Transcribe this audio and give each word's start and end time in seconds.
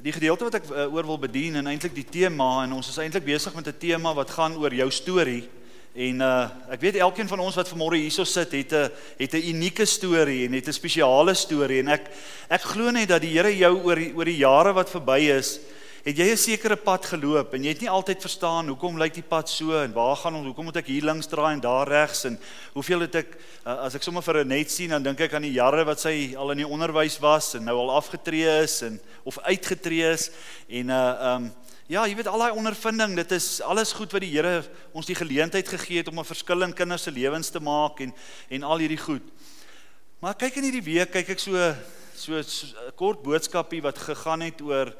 die 0.00 0.12
gedeelte 0.12 0.46
wat 0.48 0.54
ek 0.56 0.68
uh, 0.70 0.86
oor 0.88 1.04
wil 1.04 1.18
bedien 1.20 1.58
en 1.60 1.68
eintlik 1.68 1.92
die 1.94 2.06
tema 2.08 2.62
en 2.64 2.72
ons 2.78 2.88
is 2.88 2.96
eintlik 3.02 3.26
besig 3.26 3.54
met 3.54 3.66
'n 3.68 3.78
tema 3.78 4.14
wat 4.14 4.30
gaan 4.30 4.56
oor 4.56 4.72
jou 4.72 4.90
storie. 4.90 5.44
En 5.92 6.20
uh 6.20 6.48
ek 6.72 6.80
weet 6.80 6.96
elkeen 6.96 7.28
van 7.28 7.40
ons 7.40 7.54
wat 7.54 7.68
vanmôre 7.68 8.00
hierso 8.00 8.24
sit 8.24 8.52
het 8.52 8.72
'n 8.72 8.90
het 9.18 9.34
'n 9.34 9.48
unieke 9.52 9.84
storie 9.84 10.46
en 10.46 10.52
het 10.52 10.68
'n 10.68 10.72
spesiale 10.72 11.34
storie 11.34 11.80
en 11.80 11.88
ek 11.88 12.08
ek 12.48 12.62
glo 12.62 12.90
net 12.90 13.08
dat 13.08 13.20
die 13.20 13.36
Here 13.36 13.56
jou 13.56 13.84
oor 13.84 13.96
die, 13.96 14.12
oor 14.14 14.24
die 14.24 14.40
jare 14.40 14.72
wat 14.72 14.90
verby 14.90 15.28
is 15.28 15.60
het 16.02 16.18
jy 16.18 16.32
'n 16.32 16.36
sekere 16.36 16.76
pad 16.76 17.06
geloop 17.06 17.54
en 17.54 17.62
jy 17.62 17.68
het 17.68 17.80
nie 17.80 17.90
altyd 17.90 18.20
verstaan 18.20 18.66
hoekom 18.68 18.98
lyk 18.98 19.14
die 19.14 19.22
pad 19.22 19.48
so 19.48 19.70
en 19.78 19.92
waar 19.92 20.16
gaan 20.16 20.34
ons? 20.34 20.46
Hoekom 20.46 20.64
moet 20.64 20.76
ek 20.76 20.86
hier 20.86 21.04
links 21.04 21.26
draai 21.26 21.54
en 21.54 21.60
daar 21.60 21.88
regs? 21.88 22.24
En 22.24 22.38
hoeveel 22.72 23.00
het 23.00 23.14
ek 23.14 23.38
uh, 23.66 23.78
as 23.86 23.94
ek 23.94 24.02
sommer 24.02 24.22
vir 24.22 24.42
'n 24.42 24.48
net 24.48 24.70
sien 24.70 24.90
dan 24.90 25.02
dink 25.02 25.20
ek 25.20 25.34
aan 25.34 25.42
die 25.42 25.54
jare 25.54 25.84
wat 25.84 26.00
sy 26.00 26.34
al 26.36 26.50
in 26.50 26.58
die 26.58 26.66
onderwys 26.66 27.20
was 27.20 27.54
en 27.54 27.64
nou 27.64 27.78
al 27.78 27.90
afgetree 27.90 28.62
is 28.62 28.82
en 28.82 29.00
of 29.22 29.38
uitgetree 29.38 30.12
is. 30.12 30.30
En 30.68 30.90
uh 30.90 31.34
um 31.34 31.52
ja, 31.86 32.06
jy 32.06 32.16
weet 32.16 32.26
al 32.26 32.38
daai 32.38 32.52
ondervinding, 32.56 33.14
dit 33.16 33.32
is 33.32 33.60
alles 33.60 33.92
goed 33.92 34.12
wat 34.12 34.22
die 34.22 34.30
Here 34.30 34.64
ons 34.92 35.06
die 35.06 35.14
geleentheid 35.14 35.68
gegee 35.68 35.98
het 35.98 36.08
om 36.08 36.18
'n 36.18 36.24
verskil 36.24 36.62
in 36.62 36.74
kinders 36.74 37.02
se 37.02 37.10
lewens 37.10 37.50
te 37.50 37.60
maak 37.60 38.00
en 38.00 38.12
en 38.50 38.62
al 38.62 38.78
hierdie 38.78 38.98
goed. 38.98 39.22
Maar 40.20 40.34
kyk 40.34 40.56
in 40.56 40.64
hierdie 40.64 40.82
week, 40.98 41.12
kyk 41.12 41.28
ek 41.28 41.38
so 41.38 41.74
so 42.14 42.34
'n 42.34 42.92
kort 42.96 43.22
boodskapie 43.22 43.82
wat 43.82 43.98
gegaan 43.98 44.40
het 44.40 44.60
oor 44.60 44.92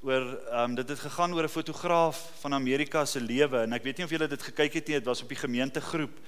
oor 0.00 0.22
ehm 0.22 0.70
um, 0.70 0.74
dit 0.74 0.88
het 0.88 0.98
gegaan 0.98 1.34
oor 1.34 1.42
'n 1.42 1.48
fotograaf 1.48 2.30
van 2.40 2.54
Amerika 2.54 3.04
se 3.04 3.20
lewe 3.20 3.58
en 3.58 3.72
ek 3.72 3.82
weet 3.82 3.96
nie 3.96 4.04
of 4.04 4.10
julle 4.10 4.28
dit 4.28 4.42
gekyk 4.42 4.72
het 4.72 4.86
nie, 4.86 4.94
dit 4.94 5.04
was 5.04 5.22
op 5.22 5.28
die 5.28 5.38
gemeentegroep. 5.38 6.18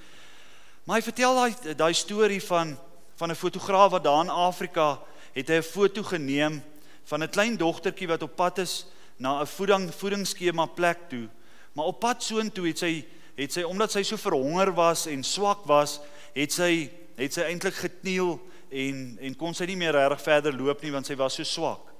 Maar 0.83 0.97
hy 0.97 1.03
vertel 1.03 1.35
daai 1.35 1.75
daai 1.75 1.93
storie 1.93 2.43
van 2.43 2.77
van 3.15 3.29
'n 3.31 3.35
fotograaf 3.35 3.91
wat 3.91 4.03
daar 4.03 4.23
in 4.23 4.29
Afrika 4.29 4.99
het 5.33 5.47
hy 5.47 5.55
'n 5.55 5.63
foto 5.63 6.03
geneem 6.03 6.63
van 7.03 7.23
'n 7.23 7.29
klein 7.29 7.57
dogtertjie 7.57 8.07
wat 8.07 8.21
op 8.23 8.35
pad 8.35 8.57
is 8.57 8.85
na 9.17 9.41
'n 9.41 9.47
voeding 9.47 9.93
voedingsskema 9.93 10.65
plek 10.65 10.97
toe. 11.09 11.29
Maar 11.73 11.85
op 11.85 11.99
pad 11.99 12.23
soontoe 12.23 12.67
het 12.67 12.77
sy 12.77 13.05
het 13.35 13.53
sy 13.53 13.61
omdat 13.61 13.91
sy 13.91 14.03
so 14.03 14.17
verhonger 14.17 14.73
was 14.73 15.05
en 15.05 15.23
swak 15.23 15.65
was, 15.65 15.99
het 16.33 16.51
sy 16.51 16.89
het 17.15 17.33
sy 17.33 17.41
eintlik 17.41 17.73
gekniel 17.73 18.41
en 18.69 19.17
en 19.21 19.35
kon 19.35 19.53
sy 19.53 19.65
nie 19.65 19.77
meer 19.77 19.93
reg 19.93 20.21
verder 20.21 20.53
loop 20.53 20.81
nie 20.81 20.91
want 20.91 21.05
sy 21.05 21.15
was 21.15 21.35
so 21.35 21.43
swak. 21.43 21.90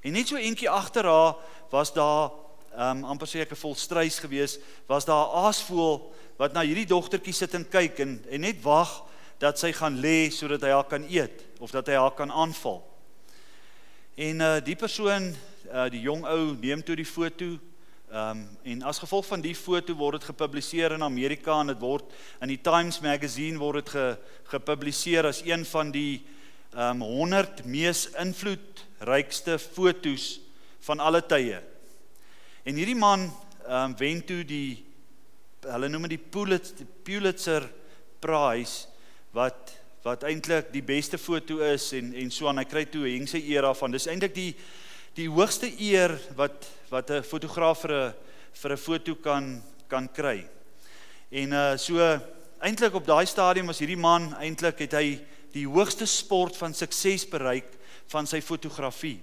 En 0.00 0.12
net 0.12 0.28
so 0.28 0.36
eentjie 0.36 0.70
agter 0.70 1.04
haar 1.04 1.36
was 1.70 1.92
daar 1.92 2.30
um 2.76 3.04
amper 3.04 3.28
sê 3.28 3.40
ek 3.40 3.52
'n 3.52 3.62
volstruis 3.62 4.18
gewees, 4.18 4.58
was 4.86 5.04
daar 5.04 5.26
'n 5.26 5.34
aasvoël 5.46 6.12
wat 6.36 6.52
na 6.52 6.62
hierdie 6.62 6.86
dogtertjie 6.86 7.32
sit 7.32 7.54
en 7.54 7.68
kyk 7.68 7.98
en 7.98 8.24
en 8.30 8.40
net 8.40 8.62
wag 8.62 9.04
dat 9.38 9.58
sy 9.58 9.72
gaan 9.72 10.00
lê 10.00 10.30
sodat 10.30 10.62
hy 10.62 10.70
haar 10.70 10.88
kan 10.88 11.04
eet 11.08 11.44
of 11.58 11.70
dat 11.70 11.86
hy 11.86 11.94
haar 11.94 12.14
kan 12.14 12.30
aanval. 12.30 12.82
En 14.16 14.40
uh 14.40 14.60
die 14.60 14.76
persoon, 14.76 15.36
uh 15.72 15.88
die 15.88 16.00
jong 16.00 16.24
ou 16.24 16.56
neem 16.56 16.82
toe 16.82 16.96
die 16.96 17.04
foto 17.04 17.58
Um 18.10 18.48
en 18.62 18.82
as 18.82 18.98
gevolg 18.98 19.26
van 19.26 19.40
die 19.40 19.54
foto 19.54 19.94
word 19.94 20.18
dit 20.18 20.24
gepubliseer 20.32 20.96
in 20.96 21.02
Amerika 21.06 21.60
en 21.60 21.68
dit 21.70 21.78
word 21.78 22.08
in 22.42 22.50
die 22.50 22.58
Times 22.58 22.98
Magazine 23.00 23.58
word 23.58 23.84
dit 23.84 23.92
ge, 23.94 24.18
gepubliseer 24.50 25.28
as 25.28 25.44
een 25.46 25.62
van 25.64 25.92
die 25.94 26.24
um 26.74 27.02
100 27.02 27.64
mees 27.66 28.06
invloed 28.20 28.84
rykste 29.00 29.58
fotos 29.58 30.40
van 30.86 31.00
alle 31.00 31.22
tye. 31.22 31.58
En 32.64 32.76
hierdie 32.76 32.98
man 32.98 33.30
ehm 33.66 33.90
um, 33.90 33.96
wen 33.98 34.24
toe 34.24 34.44
die 34.44 34.84
hulle 35.60 35.88
noem 35.88 36.08
dit 36.08 36.16
die 36.16 36.30
Pulitzer, 36.32 36.86
Pulitzer 37.04 37.68
Prize 38.20 38.88
wat 39.36 39.76
wat 40.04 40.22
eintlik 40.24 40.70
die 40.72 40.84
beste 40.84 41.18
foto 41.20 41.58
is 41.64 41.90
en 41.92 42.14
en 42.16 42.30
so 42.32 42.48
aan 42.48 42.62
hy 42.62 42.64
kry 42.68 42.86
toe 42.88 43.04
heng 43.04 43.26
sy 43.28 43.42
eer 43.52 43.66
af 43.68 43.82
van. 43.82 43.92
Dis 43.92 44.08
eintlik 44.08 44.34
die 44.36 44.52
die 45.16 45.28
hoogste 45.28 45.68
eer 45.68 46.14
wat 46.38 46.68
wat 46.90 47.10
'n 47.10 47.22
fotograaf 47.22 47.82
vir 47.84 47.92
'n 47.92 48.14
vir 48.62 48.72
'n 48.72 48.76
foto 48.76 49.14
kan 49.14 49.62
kan 49.88 50.08
kry. 50.08 50.46
En 51.30 51.52
uh 51.52 51.76
so 51.76 51.98
eintlik 52.60 52.94
op 52.94 53.06
daai 53.06 53.26
stadium 53.26 53.66
was 53.66 53.78
hierdie 53.78 53.96
man 53.96 54.34
eintlik 54.40 54.78
het 54.78 54.92
hy 54.92 55.20
die 55.52 55.66
hoogste 55.66 56.06
sport 56.06 56.56
van 56.56 56.74
sukses 56.74 57.26
bereik 57.28 57.68
van 58.10 58.26
sy 58.26 58.40
fotografie. 58.42 59.18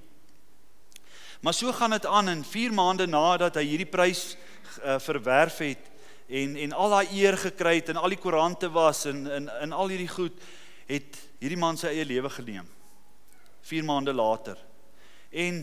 Maar 1.42 1.54
so 1.54 1.72
gaan 1.72 1.94
dit 1.94 2.06
aan 2.06 2.28
en 2.28 2.44
4 2.44 2.74
maande 2.74 3.08
nadat 3.08 3.60
hy 3.60 3.66
hierdie 3.68 3.90
prys 3.90 4.36
uh, 4.84 4.98
verwerf 5.00 5.60
het 5.62 5.92
en 6.28 6.56
en 6.60 6.74
al 6.74 6.96
daai 6.96 7.08
eer 7.16 7.38
gekry 7.38 7.78
het 7.78 7.92
en 7.94 8.00
al 8.02 8.12
die 8.12 8.20
koerante 8.20 8.70
was 8.74 9.06
en 9.06 9.28
in 9.32 9.50
in 9.62 9.74
al 9.74 9.94
hierdie 9.94 10.12
goed 10.12 10.36
het 10.88 11.20
hierdie 11.40 11.60
man 11.60 11.78
sy 11.78 11.92
eie 11.92 12.06
lewe 12.08 12.30
geneem. 12.30 12.68
4 13.68 13.84
maande 13.84 14.14
later. 14.16 14.58
En 15.32 15.62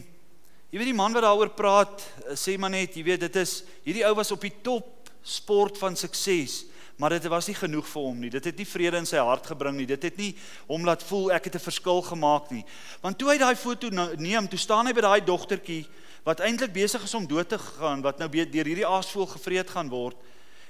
jy 0.70 0.78
weet 0.78 0.90
die 0.92 0.96
man 0.96 1.14
wat 1.16 1.24
daaroor 1.24 1.52
praat, 1.56 2.02
eh, 2.26 2.36
sê 2.36 2.58
maar 2.58 2.70
net, 2.70 2.96
jy 2.96 3.04
weet 3.04 3.20
dit 3.26 3.36
is 3.40 3.62
hierdie 3.84 4.04
ou 4.06 4.14
was 4.14 4.32
op 4.32 4.40
die 4.44 4.54
top 4.62 5.10
sport 5.24 5.78
van 5.80 5.96
sukses 5.96 6.64
maar 6.96 7.10
dit 7.10 7.26
was 7.26 7.46
nie 7.46 7.56
genoeg 7.58 7.86
vir 7.90 8.02
hom 8.02 8.20
nie. 8.22 8.30
Dit 8.30 8.44
het 8.44 8.56
nie 8.56 8.66
vrede 8.68 9.00
in 9.02 9.08
sy 9.08 9.18
hart 9.18 9.46
gebring 9.50 9.76
nie. 9.76 9.86
Dit 9.86 10.02
het 10.06 10.16
nie 10.16 10.32
hom 10.68 10.84
laat 10.86 11.02
voel 11.02 11.32
ek 11.34 11.44
het 11.50 11.54
'n 11.56 11.66
verskil 11.66 12.02
gemaak 12.02 12.50
nie. 12.50 12.64
Want 13.02 13.18
toe 13.18 13.30
hy 13.30 13.38
daai 13.38 13.56
foto 13.56 13.88
nou 13.90 14.16
neem, 14.16 14.48
toe 14.48 14.58
staan 14.58 14.86
hy 14.86 14.92
by 14.92 15.00
daai 15.00 15.24
dogtertjie 15.24 15.86
wat 16.24 16.40
eintlik 16.40 16.72
besig 16.72 17.02
is 17.02 17.14
om 17.14 17.26
dood 17.26 17.48
te 17.48 17.58
gaan, 17.58 18.00
wat 18.02 18.18
nou 18.18 18.28
deur 18.28 18.64
hierdie 18.64 18.86
aasvoël 18.86 19.26
gevreet 19.26 19.70
gaan 19.70 19.88
word 19.88 20.16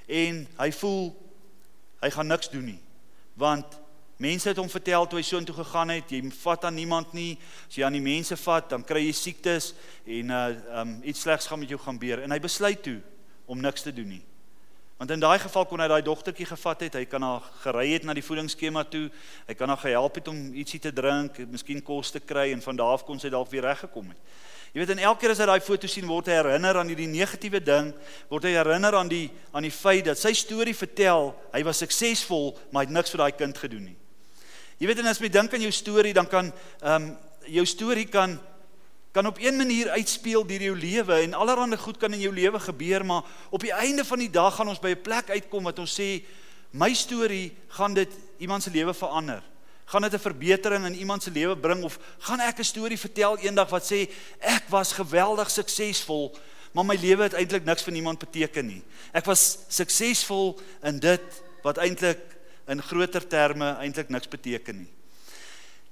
en 0.09 0.47
hy 0.59 0.71
voel 0.73 1.15
hy 2.03 2.11
gaan 2.11 2.27
niks 2.27 2.51
doen 2.51 2.65
nie. 2.65 2.81
Want 3.35 3.79
mense 4.17 4.49
het 4.49 4.57
hom 4.57 4.69
vertel 4.69 5.07
toe 5.07 5.19
hy 5.19 5.25
soontoe 5.25 5.55
gegaan 5.55 5.89
het, 5.89 6.11
jy 6.11 6.21
vat 6.43 6.65
aan 6.65 6.75
niemand 6.75 7.13
nie. 7.13 7.39
As 7.69 7.77
jy 7.77 7.85
aan 7.85 7.93
die 7.93 8.05
mense 8.05 8.37
vat, 8.37 8.69
dan 8.71 8.85
kry 8.85 9.07
jy 9.07 9.13
siektes 9.13 9.73
en 10.07 10.31
uh 10.31 10.81
um 10.81 11.01
iets 11.03 11.21
slegs 11.21 11.47
gaan 11.47 11.59
met 11.59 11.69
jou 11.69 11.79
gaan 11.79 11.99
gebeur 11.99 12.23
en 12.23 12.31
hy 12.31 12.39
besluit 12.39 12.83
toe 12.83 13.01
om 13.47 13.61
niks 13.61 13.83
te 13.83 13.93
doen 13.93 14.09
nie. 14.09 14.23
Want 14.97 15.11
in 15.11 15.21
daai 15.21 15.39
geval 15.43 15.67
kon 15.67 15.83
hy 15.83 15.89
daai 15.91 16.03
dogtertjie 16.07 16.47
gevat 16.47 16.85
het, 16.87 16.97
hy 17.01 17.05
kan 17.11 17.23
haar 17.27 17.43
gery 17.65 17.89
het 17.91 18.05
na 18.07 18.15
die 18.15 18.23
voedingsskema 18.23 18.85
toe, 18.87 19.09
hy 19.49 19.57
kan 19.59 19.73
haar 19.73 19.81
gehelp 19.83 20.21
het 20.21 20.29
om 20.31 20.39
ietsie 20.55 20.79
te 20.81 20.93
drink, 20.95 21.41
miskien 21.51 21.83
kos 21.83 22.13
te 22.15 22.23
kry 22.23 22.53
en 22.55 22.63
van 22.63 22.79
daar 22.79 22.95
af 22.95 23.03
kon 23.07 23.19
sy 23.19 23.33
dalk 23.35 23.51
weer 23.51 23.67
reggekom 23.67 24.13
het. 24.13 24.37
Jy 24.75 24.83
weet 24.83 24.93
en 24.95 25.03
elke 25.07 25.23
keer 25.23 25.35
as 25.35 25.43
hy 25.43 25.47
daai 25.51 25.63
foto 25.63 25.91
sien, 25.91 26.07
word 26.07 26.31
hy 26.31 26.39
herinner 26.39 26.79
aan 26.79 26.89
hierdie 26.91 27.11
negatiewe 27.11 27.61
ding, 27.63 27.93
word 28.31 28.47
hy 28.47 28.55
herinner 28.57 28.95
aan 28.99 29.11
die 29.11 29.29
aan 29.55 29.67
die 29.67 29.75
feit 29.75 30.07
dat 30.07 30.19
sy 30.19 30.33
storie 30.35 30.75
vertel, 30.75 31.31
hy 31.55 31.63
was 31.67 31.83
suksesvol, 31.83 32.53
maar 32.71 32.83
hy 32.83 32.89
het 32.89 32.97
niks 32.97 33.15
vir 33.15 33.23
daai 33.23 33.37
kind 33.39 33.61
gedoen 33.67 33.85
nie. 33.91 33.99
Jy 34.79 34.91
weet 34.91 35.03
en 35.03 35.11
as 35.11 35.23
jy 35.23 35.31
dink 35.31 35.55
aan 35.55 35.63
jou 35.67 35.75
storie, 35.75 36.15
dan 36.15 36.27
kan 36.31 36.51
ehm 36.83 36.97
um, 36.97 37.15
jou 37.45 37.67
storie 37.69 38.07
kan 38.09 38.39
kan 39.15 39.27
op 39.27 39.39
een 39.39 39.57
manier 39.57 39.91
uitspeel 39.91 40.47
deur 40.47 40.63
jou 40.63 40.79
lewe 40.79 41.15
en 41.23 41.35
allerlei 41.39 41.77
goed 41.79 41.97
kan 42.03 42.13
in 42.13 42.21
jou 42.21 42.35
lewe 42.35 42.59
gebeur, 42.61 43.05
maar 43.07 43.23
op 43.51 43.63
die 43.63 43.73
einde 43.73 44.05
van 44.05 44.19
die 44.19 44.31
dag 44.31 44.55
gaan 44.55 44.69
ons 44.69 44.83
by 44.83 44.91
'n 44.91 45.03
plek 45.03 45.31
uitkom 45.31 45.63
wat 45.63 45.79
ons 45.79 45.95
sê 46.01 46.25
my 46.71 46.95
storie 46.95 47.55
gaan 47.69 47.95
dit 47.95 48.11
iemand 48.39 48.63
se 48.63 48.71
lewe 48.71 48.95
verander. 48.95 49.43
Gaan 49.85 50.03
dit 50.03 50.13
'n 50.13 50.19
verbetering 50.19 50.87
in 50.87 50.95
iemand 50.95 51.23
se 51.23 51.31
lewe 51.31 51.57
bring 51.57 51.85
of 51.85 51.99
gaan 52.19 52.41
ek 52.41 52.59
'n 52.59 52.65
storie 52.65 52.99
vertel 52.99 53.39
eendag 53.39 53.71
wat 53.71 53.93
sê 53.93 54.11
ek 54.41 54.63
was 54.69 54.93
geweldig 54.93 55.51
suksesvol, 55.51 56.37
maar 56.73 56.85
my 56.85 56.97
lewe 56.97 57.23
het 57.23 57.35
eintlik 57.35 57.65
niks 57.65 57.83
vir 57.83 57.93
niemand 57.93 58.19
beteken 58.19 58.67
nie. 58.67 58.83
Ek 59.13 59.25
was 59.25 59.59
suksesvol 59.69 60.61
in 60.83 60.99
dit 60.99 61.43
wat 61.63 61.79
eintlik 61.79 62.21
in 62.67 62.83
groter 62.83 63.27
terme 63.27 63.77
eintlik 63.79 64.09
niks 64.09 64.29
beteken 64.29 64.77
nie. 64.77 64.91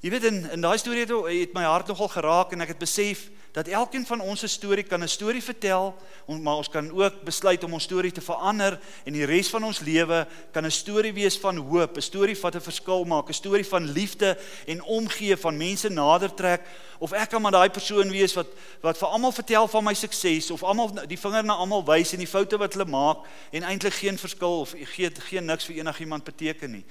Jy 0.03 0.11
weet 0.11 0.25
in 0.27 0.39
in 0.51 0.65
daai 0.65 0.79
storie 0.83 1.05
het, 1.05 1.13
het 1.15 1.53
my 1.55 1.63
hart 1.63 1.87
nogal 1.87 2.09
geraak 2.11 2.51
en 2.53 2.65
ek 2.65 2.73
het 2.73 2.81
besef 2.81 3.29
dat 3.55 3.69
elkeen 3.71 4.03
van 4.07 4.21
ons 4.21 4.43
'n 4.43 4.49
storie 4.51 4.83
kan 4.83 5.03
'n 5.03 5.09
storie 5.09 5.43
vertel, 5.43 5.95
maar 6.27 6.57
ons 6.57 6.69
kan 6.69 6.91
ook 6.91 7.23
besluit 7.23 7.65
om 7.65 7.73
ons 7.73 7.85
storie 7.85 8.11
te 8.11 8.21
verander 8.21 8.81
en 9.05 9.13
die 9.13 9.25
res 9.25 9.49
van 9.49 9.65
ons 9.65 9.79
lewe 9.81 10.27
kan 10.53 10.67
'n 10.67 10.71
storie 10.71 11.13
wees 11.13 11.39
van 11.39 11.57
hoop, 11.57 11.97
'n 11.97 12.01
storie 12.01 12.37
wat 12.41 12.55
'n 12.55 12.61
verskil 12.61 13.05
maak, 13.05 13.29
'n 13.29 13.33
storie 13.33 13.67
van 13.67 13.93
liefde 13.93 14.39
en 14.67 14.83
omgee 14.83 15.37
van 15.37 15.57
mense 15.57 15.89
nader 15.89 16.35
trek 16.35 16.63
of 16.99 17.13
ek 17.13 17.31
kan 17.31 17.43
maar 17.43 17.53
daai 17.53 17.71
persoon 17.71 18.11
wees 18.11 18.35
wat 18.35 18.49
wat 18.81 18.99
vir 18.99 19.09
almal 19.09 19.33
vertel 19.33 19.69
van 19.69 19.85
my 19.85 19.95
sukses 19.95 20.51
of 20.51 20.63
almal 20.63 20.91
die 21.07 21.19
vinger 21.19 21.45
na 21.45 21.55
almal 21.55 21.85
wys 21.85 22.13
en 22.13 22.19
die 22.19 22.27
foute 22.27 22.59
wat 22.59 22.73
hulle 22.73 22.91
maak 22.91 23.19
en 23.53 23.63
eintlik 23.63 23.95
geen 23.95 24.19
verskil 24.19 24.61
of 24.61 24.75
gee 24.95 25.11
geen 25.31 25.45
niks 25.45 25.65
vir 25.65 25.77
enigiemand 25.77 26.25
beteken 26.25 26.71
nie. 26.71 26.85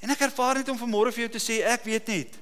En 0.00 0.10
ek 0.10 0.26
ervaar 0.28 0.60
net 0.60 0.68
om 0.68 0.78
vanmôre 0.78 1.12
vir 1.12 1.26
jou 1.26 1.32
te 1.36 1.42
sê 1.42 1.62
ek 1.64 1.86
weet 1.88 2.12
net. 2.12 2.36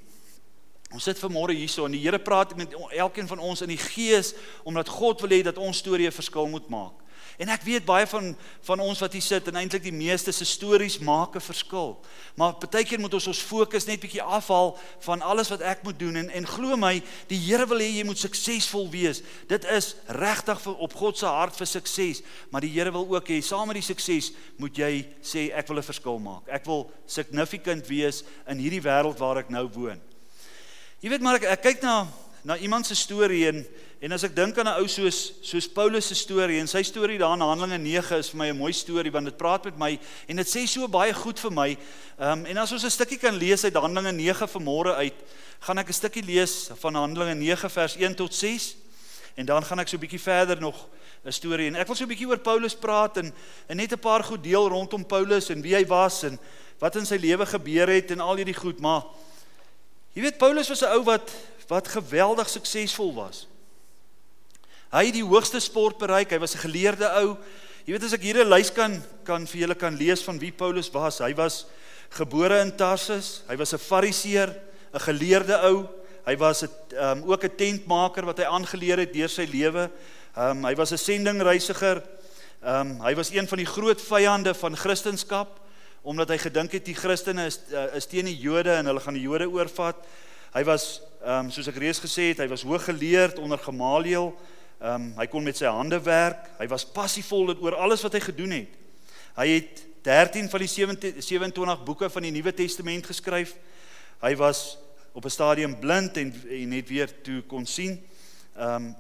Ons 0.95 1.07
sit 1.09 1.19
vanmôre 1.19 1.55
hierso 1.57 1.87
en 1.87 1.95
die 1.95 2.03
Here 2.03 2.19
praat 2.23 2.57
met 2.57 2.75
elkeen 2.95 3.27
van 3.31 3.43
ons 3.43 3.65
in 3.65 3.73
die 3.73 3.81
gees 3.81 4.35
omdat 4.63 4.89
God 4.89 5.25
wil 5.25 5.35
hê 5.35 5.43
dat 5.43 5.59
ons 5.59 5.79
storie 5.79 6.07
'n 6.07 6.15
verskil 6.15 6.47
moet 6.47 6.69
maak. 6.69 7.04
En 7.39 7.51
ek 7.51 7.65
weet 7.67 7.85
baie 7.85 8.07
van 8.07 8.37
van 8.65 8.81
ons 8.81 9.01
wat 9.03 9.13
hier 9.13 9.25
sit 9.25 9.49
en 9.51 9.59
eintlik 9.59 9.83
die 9.83 9.95
meeste 9.95 10.33
se 10.33 10.45
stories 10.45 10.99
maak 10.99 11.35
'n 11.37 11.41
verskil. 11.41 12.01
Maar 12.37 12.55
partykeer 12.55 13.01
moet 13.01 13.15
ons 13.15 13.27
ons 13.27 13.43
fokus 13.43 13.87
net 13.87 14.01
bietjie 14.01 14.23
afhaal 14.23 14.79
van 15.01 15.23
alles 15.23 15.49
wat 15.49 15.61
ek 15.61 15.83
moet 15.83 15.99
doen 15.99 16.17
en 16.17 16.31
en 16.31 16.47
glo 16.47 16.77
my, 16.77 17.03
die 17.29 17.39
Here 17.39 17.67
wil 17.67 17.79
hê 17.79 17.91
jy 17.99 18.05
moet 18.05 18.19
suksesvol 18.19 18.91
wees. 18.91 19.23
Dit 19.49 19.65
is 19.65 19.95
regtig 20.07 20.61
vir 20.61 20.75
op 20.75 20.95
God 20.95 21.19
se 21.19 21.27
hart 21.27 21.57
vir 21.57 21.67
sukses, 21.67 22.23
maar 22.51 22.61
die 22.61 22.71
Here 22.71 22.93
wil 22.93 23.07
ook 23.09 23.29
hê 23.29 23.41
saam 23.43 23.67
met 23.67 23.75
die 23.75 23.95
sukses 23.95 24.33
moet 24.57 24.77
jy 24.77 25.07
sê 25.23 25.51
ek 25.53 25.69
wil 25.69 25.79
'n 25.79 25.83
verskil 25.83 26.19
maak. 26.19 26.49
Ek 26.49 26.65
wil 26.65 26.91
significant 27.07 27.87
wees 27.87 28.23
in 28.47 28.59
hierdie 28.59 28.83
wêreld 28.83 29.19
waar 29.19 29.39
ek 29.39 29.51
nou 29.51 29.69
woon. 29.69 30.01
Jy 31.01 31.11
weet 31.11 31.21
maar 31.21 31.35
ek, 31.35 31.45
ek 31.45 31.63
kyk 31.63 31.83
na 31.83 32.07
na 32.45 32.57
iemand 32.57 32.87
se 32.87 32.95
storie 32.95 33.47
en 33.49 33.67
en 34.05 34.13
as 34.13 34.25
ek 34.27 34.35
dink 34.37 34.59
aan 34.61 34.69
'n 34.69 34.81
ou 34.83 34.89
soos 34.89 35.33
soos 35.41 35.69
Paulus 35.69 36.07
se 36.07 36.15
storie 36.15 36.61
en 36.61 36.69
sy 36.69 36.83
storie 36.83 37.19
daar 37.19 37.33
in 37.33 37.41
Handelinge 37.41 37.79
9 37.79 38.19
is 38.19 38.29
vir 38.29 38.39
my 38.39 38.49
'n 38.53 38.57
mooi 38.57 38.73
storie 38.73 39.11
want 39.11 39.25
dit 39.25 39.37
praat 39.37 39.65
met 39.65 39.79
my 39.79 40.01
en 40.29 40.37
dit 40.37 40.47
sê 40.47 40.67
so 40.69 40.87
baie 40.89 41.15
goed 41.15 41.41
vir 41.41 41.51
my. 41.51 41.79
Ehm 42.19 42.39
um, 42.39 42.47
en 42.47 42.59
as 42.59 42.73
ons 42.73 42.85
'n 42.85 42.91
stukkie 42.91 43.19
kan 43.19 43.35
lees 43.35 43.65
uit 43.65 43.75
Handelinge 43.75 44.13
9 44.13 44.49
vanmôre 44.49 44.95
uit, 44.95 45.15
gaan 45.61 45.79
ek 45.79 45.89
'n 45.89 45.93
stukkie 45.93 46.23
lees 46.23 46.69
van 46.81 46.95
Handelinge 46.95 47.35
9 47.35 47.71
vers 47.71 47.97
1 47.97 48.15
tot 48.15 48.35
6 48.35 48.77
en 49.37 49.47
dan 49.47 49.65
gaan 49.65 49.79
ek 49.79 49.89
so 49.89 49.97
'n 49.97 50.01
bietjie 50.01 50.21
verder 50.21 50.61
nog 50.61 50.77
'n 51.25 51.33
storie 51.33 51.67
en 51.67 51.77
ek 51.77 51.87
wil 51.87 51.97
so 51.97 52.05
'n 52.05 52.09
bietjie 52.09 52.29
oor 52.29 52.39
Paulus 52.39 52.75
praat 52.75 53.17
en, 53.17 53.33
en 53.69 53.77
net 53.77 53.93
'n 53.93 53.99
paar 53.99 54.23
goed 54.23 54.43
deel 54.43 54.69
rondom 54.69 55.07
Paulus 55.07 55.49
en 55.49 55.63
wie 55.63 55.75
hy 55.75 55.87
was 55.87 56.23
en 56.25 56.39
wat 56.79 56.97
in 56.97 57.07
sy 57.07 57.17
lewe 57.17 57.47
gebeur 57.47 57.89
het 57.89 58.11
en 58.11 58.21
al 58.21 58.37
hierdie 58.37 58.61
goed, 58.61 58.81
maar 58.81 59.03
jy 60.13 60.23
weet 60.23 60.39
Paulus 60.39 60.69
was 60.69 60.83
'n 60.83 60.93
ou 60.93 61.05
wat 61.05 61.33
wat 61.69 61.89
geweldig 61.89 62.49
suksesvol 62.49 63.15
was. 63.15 63.47
Hy 64.95 65.07
het 65.09 65.17
die 65.17 65.27
hoogste 65.27 65.61
sport 65.61 65.99
bereik, 65.99 66.31
hy 66.31 66.39
was 66.39 66.55
'n 66.55 66.67
geleerde 66.69 67.09
ou. 67.23 67.37
Jy 67.85 67.93
weet 67.93 68.05
as 68.05 68.13
ek 68.13 68.23
hier 68.23 68.45
'n 68.45 68.49
lys 68.49 68.71
kan 68.71 69.03
kan 69.25 69.47
vir 69.47 69.61
julle 69.61 69.75
kan 69.75 69.97
lees 69.97 70.23
van 70.23 70.39
wie 70.39 70.53
Paulus 70.53 70.91
was. 70.91 71.19
Hy 71.19 71.35
was 71.35 71.67
gebore 72.11 72.61
in 72.61 72.77
Tarsus, 72.77 73.43
hy 73.49 73.57
was 73.57 73.73
'n 73.73 73.79
fariseer, 73.79 74.55
'n 74.95 75.01
geleerde 75.01 75.59
ou. 75.65 75.89
Hy 76.27 76.37
was 76.37 76.63
'n 76.63 76.71
um, 76.97 77.23
ook 77.31 77.45
'n 77.45 77.57
tentmaker 77.57 78.25
wat 78.25 78.39
hy 78.39 78.45
aangeleer 78.45 78.99
het 78.99 79.13
deur 79.13 79.29
sy 79.29 79.45
lewe. 79.45 79.91
Um, 80.37 80.65
hy 80.65 80.75
was 80.75 80.93
'n 80.93 80.99
sendingreisiger. 80.99 82.03
Um, 82.63 83.01
hy 83.01 83.15
was 83.15 83.31
een 83.31 83.49
van 83.49 83.59
die 83.59 83.67
groot 83.67 84.01
vyande 84.01 84.55
van 84.55 84.77
Christendom 84.77 85.47
omdat 86.05 86.29
hy 86.29 86.39
gedink 86.39 86.73
het 86.73 86.85
die 86.85 86.95
Christene 86.95 87.47
is 87.47 87.59
uh, 87.73 87.97
is 87.97 88.07
teen 88.07 88.25
die 88.29 88.37
Jode 88.37 88.75
en 88.77 88.87
hulle 88.87 89.01
gaan 89.01 89.17
die 89.17 89.25
Jode 89.25 89.49
oorvat. 89.49 89.97
Hy 90.55 90.63
was 90.63 91.01
ehm 91.25 91.47
um, 91.47 91.51
soos 91.51 91.67
ek 91.67 91.81
reeds 91.81 91.99
gesê 91.99 92.29
het, 92.31 92.43
hy 92.45 92.47
was 92.47 92.63
hooggeleerd 92.63 93.41
onder 93.43 93.59
Gamaliel. 93.59 94.29
Ehm 94.79 94.95
um, 94.95 95.09
hy 95.19 95.27
kon 95.33 95.43
met 95.43 95.59
sy 95.59 95.67
hande 95.67 95.99
werk. 96.05 96.47
Hy 96.61 96.69
was 96.71 96.85
passievol 96.87 97.57
oor 97.57 97.75
alles 97.75 98.05
wat 98.07 98.15
hy 98.15 98.21
gedoen 98.23 98.55
het. 98.61 98.77
Hy 99.35 99.49
het 99.49 99.83
13 100.07 100.51
van 100.53 100.63
die 100.63 100.69
27 100.71 101.83
boeke 101.89 102.11
van 102.13 102.23
die 102.23 102.31
Nuwe 102.31 102.55
Testament 102.55 103.07
geskryf. 103.09 103.57
Hy 104.23 104.35
was 104.39 104.77
op 105.13 105.25
'n 105.25 105.35
stadium 105.35 105.79
blind 105.79 106.17
en 106.23 106.31
en 106.31 106.69
net 106.69 106.89
weer 106.89 107.11
toe 107.23 107.43
kon 107.43 107.67
sien. 107.67 107.99
Ehm 108.55 108.75
um, 108.75 108.97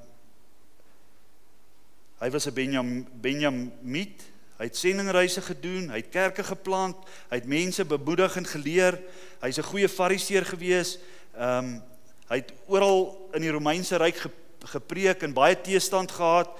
hy 2.18 2.30
was 2.30 2.46
'n 2.46 2.54
Benjam 2.54 3.06
Benjamit. 3.20 4.32
Hy 4.58 4.64
het 4.64 4.76
sendingreise 4.76 5.42
gedoen, 5.42 5.90
hy 5.90 5.96
het 5.96 6.10
kerke 6.10 6.44
geplant, 6.44 6.96
hy 7.28 7.36
het 7.36 7.46
mense 7.46 7.84
bemoedig 7.84 8.36
en 8.36 8.46
geleer. 8.46 8.98
Hy's 9.40 9.58
'n 9.58 9.70
goeie 9.70 9.88
fariseer 9.88 10.44
gewees. 10.44 10.98
Ehm 11.34 11.58
um, 11.58 11.82
hy 12.28 12.38
het 12.40 12.52
oral 12.72 13.02
in 13.36 13.42
die 13.44 13.50
Romeinse 13.52 13.98
ryk 14.00 14.16
gepreek 14.70 15.22
en 15.26 15.34
baie 15.36 15.56
teestand 15.60 16.12
gehad. 16.14 16.50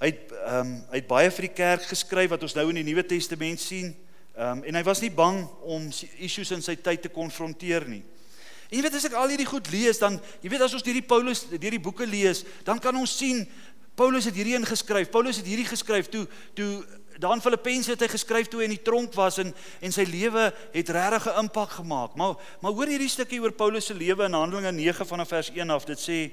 Hy 0.00 0.10
het 0.10 0.32
ehm 0.32 0.60
um, 0.60 0.72
hy 0.90 0.98
het 0.98 1.06
baie 1.08 1.30
vir 1.30 1.46
die 1.46 1.54
kerk 1.54 1.86
geskryf 1.88 2.32
wat 2.34 2.42
ons 2.42 2.56
nou 2.58 2.66
in 2.72 2.80
die 2.80 2.86
Nuwe 2.90 3.06
Testament 3.06 3.60
sien. 3.62 3.94
Ehm 4.34 4.58
um, 4.58 4.64
en 4.64 4.74
hy 4.74 4.82
was 4.82 5.02
nie 5.04 5.12
bang 5.14 5.44
om 5.62 5.86
issues 6.18 6.50
in 6.50 6.62
sy 6.66 6.74
tyd 6.76 7.02
te 7.02 7.12
konfronteer 7.14 7.86
nie. 7.88 8.02
En 8.70 8.78
jy 8.78 8.82
weet 8.82 8.98
as 8.98 9.06
ek 9.06 9.16
al 9.18 9.30
hierdie 9.30 9.48
goed 9.50 9.70
lees 9.70 9.98
dan 10.02 10.18
jy 10.42 10.50
weet 10.50 10.66
as 10.66 10.74
ons 10.74 10.86
hierdie 10.86 11.06
Paulus 11.06 11.46
hierdie 11.50 11.82
boeke 11.82 12.06
lees, 12.06 12.44
dan 12.66 12.82
kan 12.82 12.96
ons 12.96 13.16
sien 13.22 13.46
Paulus 13.94 14.26
het 14.26 14.34
hierdie 14.34 14.58
ingeskryf. 14.58 15.10
Paulus 15.14 15.38
het 15.38 15.46
hierdie 15.46 15.68
geskryf 15.68 16.10
toe 16.10 16.26
toe 16.58 16.84
daan 17.18 17.40
Filippense 17.40 17.90
het 17.90 18.00
hy 18.00 18.08
geskryf 18.08 18.48
toe 18.48 18.60
hy 18.60 18.68
in 18.68 18.76
die 18.76 18.84
tronk 18.84 19.14
was 19.14 19.38
en 19.38 19.54
en 19.80 19.92
sy 19.92 20.04
lewe 20.08 20.52
het 20.72 20.88
regtig 20.88 21.26
'n 21.26 21.38
impak 21.46 21.70
gemaak. 21.70 22.14
Maar 22.14 22.34
maar 22.60 22.72
hoor 22.72 22.86
hierdie 22.86 23.08
stukkie 23.08 23.40
oor 23.40 23.52
Paulus 23.52 23.86
se 23.86 23.94
lewe 23.94 24.24
in 24.24 24.32
Handelinge 24.32 24.72
9 24.72 25.06
vanaf 25.06 25.28
vers 25.28 25.50
1 25.50 25.70
af. 25.70 25.84
Dit 25.84 25.98
sê 25.98 26.30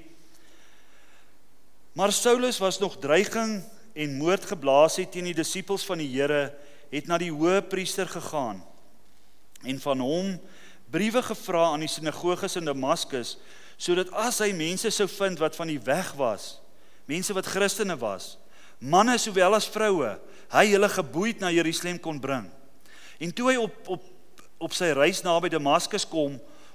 Maar 1.98 2.12
Saulus 2.12 2.58
was 2.58 2.78
nog 2.78 2.98
dreiging 2.98 3.64
en 3.92 4.16
moord 4.16 4.44
geblaas 4.44 4.96
het 4.96 5.10
teen 5.12 5.24
die 5.24 5.34
disippels 5.34 5.82
van 5.84 5.98
die 5.98 6.06
Here, 6.06 6.54
het 6.92 7.08
na 7.10 7.18
die 7.18 7.32
hoë 7.34 7.64
priester 7.66 8.06
gegaan 8.06 8.62
en 9.66 9.80
van 9.80 9.98
hom 9.98 10.36
briewe 10.94 11.22
gevra 11.22 11.72
aan 11.72 11.82
die 11.82 11.90
sinagoges 11.90 12.54
in 12.60 12.68
Damaskus 12.68 13.34
sodat 13.78 14.12
as 14.14 14.38
hy 14.44 14.52
mense 14.54 14.92
sou 14.94 15.08
vind 15.10 15.42
wat 15.42 15.58
van 15.58 15.70
die 15.70 15.80
weg 15.82 16.12
was, 16.18 16.60
mense 17.10 17.34
wat 17.34 17.50
Christene 17.50 17.98
was, 17.98 18.36
manne 18.80 19.18
sowel 19.18 19.54
as 19.54 19.68
vroue, 19.68 20.18
hy 20.52 20.66
hulle 20.72 20.88
geboeid 20.88 21.40
na 21.40 21.50
Jerusalem 21.52 21.98
kon 21.98 22.20
bring. 22.20 22.46
En 23.18 23.32
toe 23.34 23.52
hy 23.52 23.58
op 23.62 23.92
op 23.96 24.14
op 24.58 24.72
sy 24.74 24.88
reis 24.90 25.20
naby 25.22 25.46
Damaskus 25.52 26.02
kom, 26.02 26.32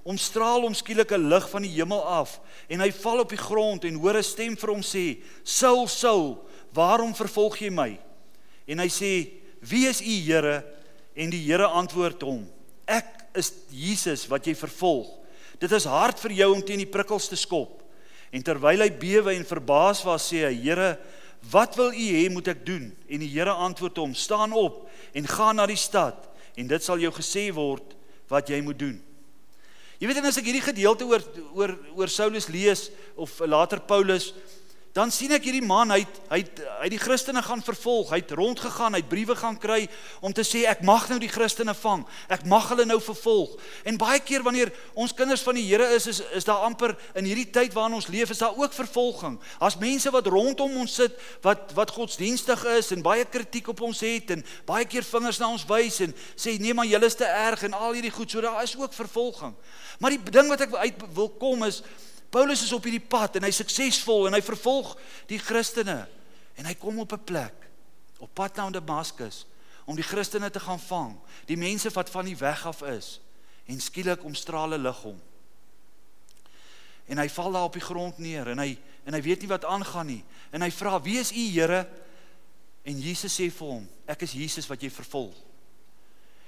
omstraal 0.07 0.63
hom 0.63 0.75
skielik 0.75 1.11
'n 1.11 1.29
lig 1.29 1.49
van 1.49 1.61
die 1.63 1.71
hemel 1.75 1.99
af 1.99 2.39
en 2.69 2.79
hy 2.79 2.91
val 2.91 3.19
op 3.19 3.29
die 3.29 3.37
grond 3.37 3.83
en 3.83 3.99
hoor 3.99 4.17
'n 4.17 4.23
stem 4.23 4.55
vir 4.55 4.69
hom 4.69 4.81
sê: 4.81 5.19
"Saul, 5.43 5.87
Saul, 5.87 6.47
waarom 6.73 7.13
vervolg 7.13 7.57
jy 7.59 7.69
my?" 7.69 7.99
En 8.67 8.79
hy 8.79 8.87
sê: 8.87 9.31
"Wie 9.59 9.87
is 9.87 10.01
u, 10.01 10.31
Here?" 10.31 10.63
En 11.15 11.29
die 11.29 11.43
Here 11.43 11.67
antwoord 11.67 12.21
hom: 12.21 12.47
"Ek 12.87 13.27
is 13.35 13.51
Jesus 13.69 14.27
wat 14.27 14.45
jy 14.45 14.55
vervolg. 14.55 15.07
Dit 15.59 15.71
is 15.71 15.85
hard 15.85 16.19
vir 16.19 16.31
jou 16.31 16.53
om 16.53 16.61
teen 16.61 16.81
die 16.81 16.89
prikkels 16.89 17.27
te 17.27 17.35
skop. 17.35 17.83
En 18.33 18.43
terwyl 18.43 18.81
hy 18.81 18.89
bewe 18.89 19.35
en 19.35 19.45
verbaas 19.45 20.03
was, 20.03 20.31
sê 20.31 20.47
hy: 20.47 20.53
"Here, 20.53 20.97
wat 21.51 21.75
wil 21.75 21.91
U 21.93 22.05
hê 22.15 22.29
moet 22.31 22.47
ek 22.47 22.65
doen?" 22.65 22.91
En 23.09 23.19
die 23.19 23.29
Here 23.29 23.51
antwoord 23.51 23.97
hom: 23.97 24.13
"Staan 24.13 24.53
op 24.53 24.89
en 25.13 25.27
gaan 25.27 25.55
na 25.55 25.65
die 25.65 25.79
stad 25.79 26.29
en 26.55 26.67
dit 26.67 26.83
sal 26.83 26.99
jou 26.99 27.11
gesê 27.11 27.51
word 27.53 27.95
wat 28.27 28.49
jy 28.49 28.61
moet 28.61 28.79
doen." 28.79 29.01
Jy 29.99 30.07
weet 30.07 30.17
en 30.17 30.25
as 30.25 30.37
ek 30.37 30.49
hierdie 30.49 30.65
gedeelte 30.65 31.05
oor 31.05 31.23
oor 31.53 31.77
oor 31.95 32.09
Saulus 32.11 32.49
lees 32.51 32.89
of 33.15 33.39
later 33.39 33.79
Paulus, 33.79 34.33
dan 34.93 35.09
sien 35.09 35.31
ek 35.33 35.47
hierdie 35.47 35.65
man 35.65 35.89
hy 35.89 36.03
hy 36.29 36.43
hy 36.83 36.89
die 36.93 37.01
Christene 37.01 37.41
gaan 37.41 37.63
vervolg. 37.65 38.11
Hy 38.13 38.19
het 38.21 38.33
rondgegaan, 38.37 38.93
hy 38.93 39.01
het 39.01 39.09
briewe 39.09 39.33
gaan 39.39 39.57
kry 39.57 39.87
om 40.21 40.33
te 40.35 40.45
sê 40.45 40.67
ek 40.69 40.83
mag 40.85 41.07
nou 41.09 41.17
die 41.21 41.31
Christene 41.31 41.73
vang. 41.73 42.03
Ek 42.29 42.45
mag 42.49 42.67
hulle 42.69 42.85
nou 42.85 42.99
vervolg. 43.01 43.55
En 43.89 43.97
baie 43.97 44.21
keer 44.21 44.45
wanneer 44.45 44.69
ons 44.93 45.15
kinders 45.17 45.41
van 45.45 45.57
die 45.57 45.65
Here 45.65 45.87
is, 45.95 46.05
is 46.11 46.21
is 46.37 46.45
daar 46.45 46.67
amper 46.67 46.93
in 47.17 47.25
hierdie 47.25 47.49
tyd 47.49 47.73
waarin 47.73 47.97
ons 47.97 48.09
leef, 48.13 48.29
is 48.29 48.43
daar 48.43 48.53
ook 48.53 48.77
vervolging. 48.77 49.39
As 49.57 49.79
mense 49.81 50.13
wat 50.13 50.29
rondom 50.29 50.77
ons 50.83 50.99
sit 51.01 51.17
wat 51.41 51.73
wat 51.73 51.95
godsdienstig 51.97 52.61
is 52.77 52.93
en 52.93 53.01
baie 53.01 53.25
kritiek 53.25 53.73
op 53.73 53.81
ons 53.89 54.05
het 54.05 54.37
en 54.37 54.45
baie 54.69 54.85
keer 54.85 55.09
vingers 55.09 55.41
na 55.41 55.49
ons 55.55 55.65
wys 55.73 56.03
en 56.05 56.13
sê 56.37 56.59
nee 56.61 56.77
maar 56.77 56.89
julle 56.89 57.09
is 57.09 57.17
te 57.17 57.25
erg 57.25 57.65
en 57.65 57.73
al 57.73 57.97
hierdie 57.97 58.13
goed, 58.13 58.29
so 58.29 58.45
daar 58.45 58.61
is 58.61 58.77
ook 58.77 58.93
vervolging. 58.93 59.57
Maar 59.97 60.13
die 60.13 60.33
ding 60.37 60.53
wat 60.53 60.67
ek 60.67 60.81
uit 60.85 61.05
wil 61.17 61.33
kom 61.41 61.65
is 61.65 61.81
Paulus 62.33 62.63
is 62.65 62.73
op 62.73 62.87
hierdie 62.87 63.03
pad 63.05 63.37
en 63.37 63.45
hy's 63.45 63.59
suksesvol 63.61 64.25
en 64.25 64.33
hy 64.33 64.41
vervolg 64.41 64.95
die 65.29 65.37
Christene 65.37 65.99
en 66.57 66.65
hy 66.65 66.73
kom 66.81 66.97
op 67.03 67.13
'n 67.13 67.25
plek 67.29 67.67
op 68.17 68.31
pad 68.33 68.57
na 68.57 68.69
Damaskus 68.73 69.45
om 69.85 69.95
die 69.95 70.05
Christene 70.05 70.49
te 70.49 70.59
gaan 70.59 70.79
vang, 70.79 71.13
die 71.45 71.57
mense 71.57 71.91
wat 71.93 72.09
van 72.09 72.25
die 72.25 72.37
weg 72.37 72.65
af 72.65 72.81
is 72.81 73.19
en 73.67 73.79
skielik 73.79 74.23
omstrale 74.23 74.77
lig 74.77 74.99
hom. 75.03 75.19
En 77.07 77.17
hy 77.17 77.27
val 77.29 77.51
daar 77.51 77.67
op 77.67 77.73
die 77.73 77.83
grond 77.83 78.17
neer 78.17 78.47
en 78.47 78.59
hy 78.59 78.77
en 79.05 79.13
hy 79.13 79.21
weet 79.21 79.41
nie 79.41 79.51
wat 79.51 79.65
aangaan 79.65 80.07
nie 80.07 80.23
en 80.51 80.61
hy 80.61 80.71
vra 80.71 81.01
wie 81.01 81.19
is 81.19 81.31
u 81.31 81.45
Here? 81.51 81.87
En 82.83 82.99
Jesus 82.99 83.39
sê 83.39 83.51
vir 83.51 83.67
hom 83.67 83.87
ek 84.07 84.21
is 84.21 84.33
Jesus 84.33 84.67
wat 84.67 84.81
jy 84.81 84.89
vervolg. 84.89 85.35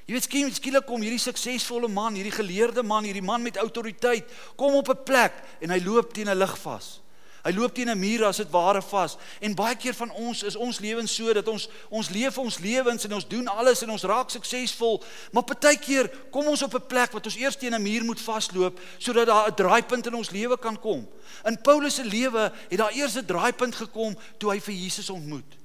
Jy 0.06 0.14
weet 0.14 0.28
skielik 0.28 0.58
skielik 0.60 0.86
kom 0.86 1.02
hierdie 1.02 1.22
suksesvolle 1.22 1.88
man, 1.90 2.14
hierdie 2.14 2.34
geleerde 2.36 2.84
man, 2.86 3.08
hierdie 3.08 3.26
man 3.26 3.42
met 3.42 3.58
autoriteit, 3.58 4.30
kom 4.56 4.76
op 4.76 4.90
'n 4.90 5.04
plek 5.04 5.34
en 5.62 5.70
hy 5.70 5.80
loop 5.82 6.14
teen 6.14 6.30
'n 6.30 6.38
lig 6.38 6.58
vas. 6.62 7.02
Hy 7.46 7.52
loop 7.54 7.74
teen 7.74 7.90
'n 7.90 8.00
muur 8.00 8.26
as 8.26 8.38
dit 8.38 8.50
ware 8.50 8.82
vas. 8.82 9.18
En 9.40 9.56
baie 9.56 9.76
keer 9.76 9.94
van 9.94 10.12
ons 10.12 10.44
is 10.44 10.56
ons 10.56 10.80
lewens 10.80 11.16
so 11.16 11.34
dat 11.34 11.48
ons 11.48 11.70
ons 11.90 12.10
leef 12.10 12.38
ons 12.38 12.58
lewens 12.60 13.06
en 13.06 13.14
ons 13.14 13.28
doen 13.28 13.48
alles 13.48 13.82
en 13.82 13.90
ons 13.90 14.04
raak 14.04 14.30
suksesvol, 14.30 15.04
maar 15.32 15.44
partykeer 15.44 16.10
kom 16.32 16.48
ons 16.48 16.62
op 16.62 16.74
'n 16.74 16.88
plek 16.88 17.12
wat 17.12 17.26
ons 17.26 17.36
eers 17.36 17.56
teen 17.56 17.74
'n 17.74 17.82
muur 17.82 18.04
moet 18.04 18.22
vasloop 18.22 18.80
sodat 18.98 19.28
daar 19.28 19.48
'n 19.48 19.56
draaipunt 19.56 20.06
in 20.06 20.14
ons 20.14 20.30
lewe 20.30 20.58
kan 20.58 20.80
kom. 20.80 21.08
In 21.46 21.62
Paulus 21.62 21.96
se 21.96 22.06
lewe 22.06 22.52
het 22.70 22.78
daar 22.78 22.94
eers 22.94 23.16
'n 23.16 23.26
draaipunt 23.26 23.76
gekom 23.76 24.18
toe 24.38 24.52
hy 24.52 24.60
vir 24.60 24.74
Jesus 24.74 25.10
ontmoet. 25.10 25.65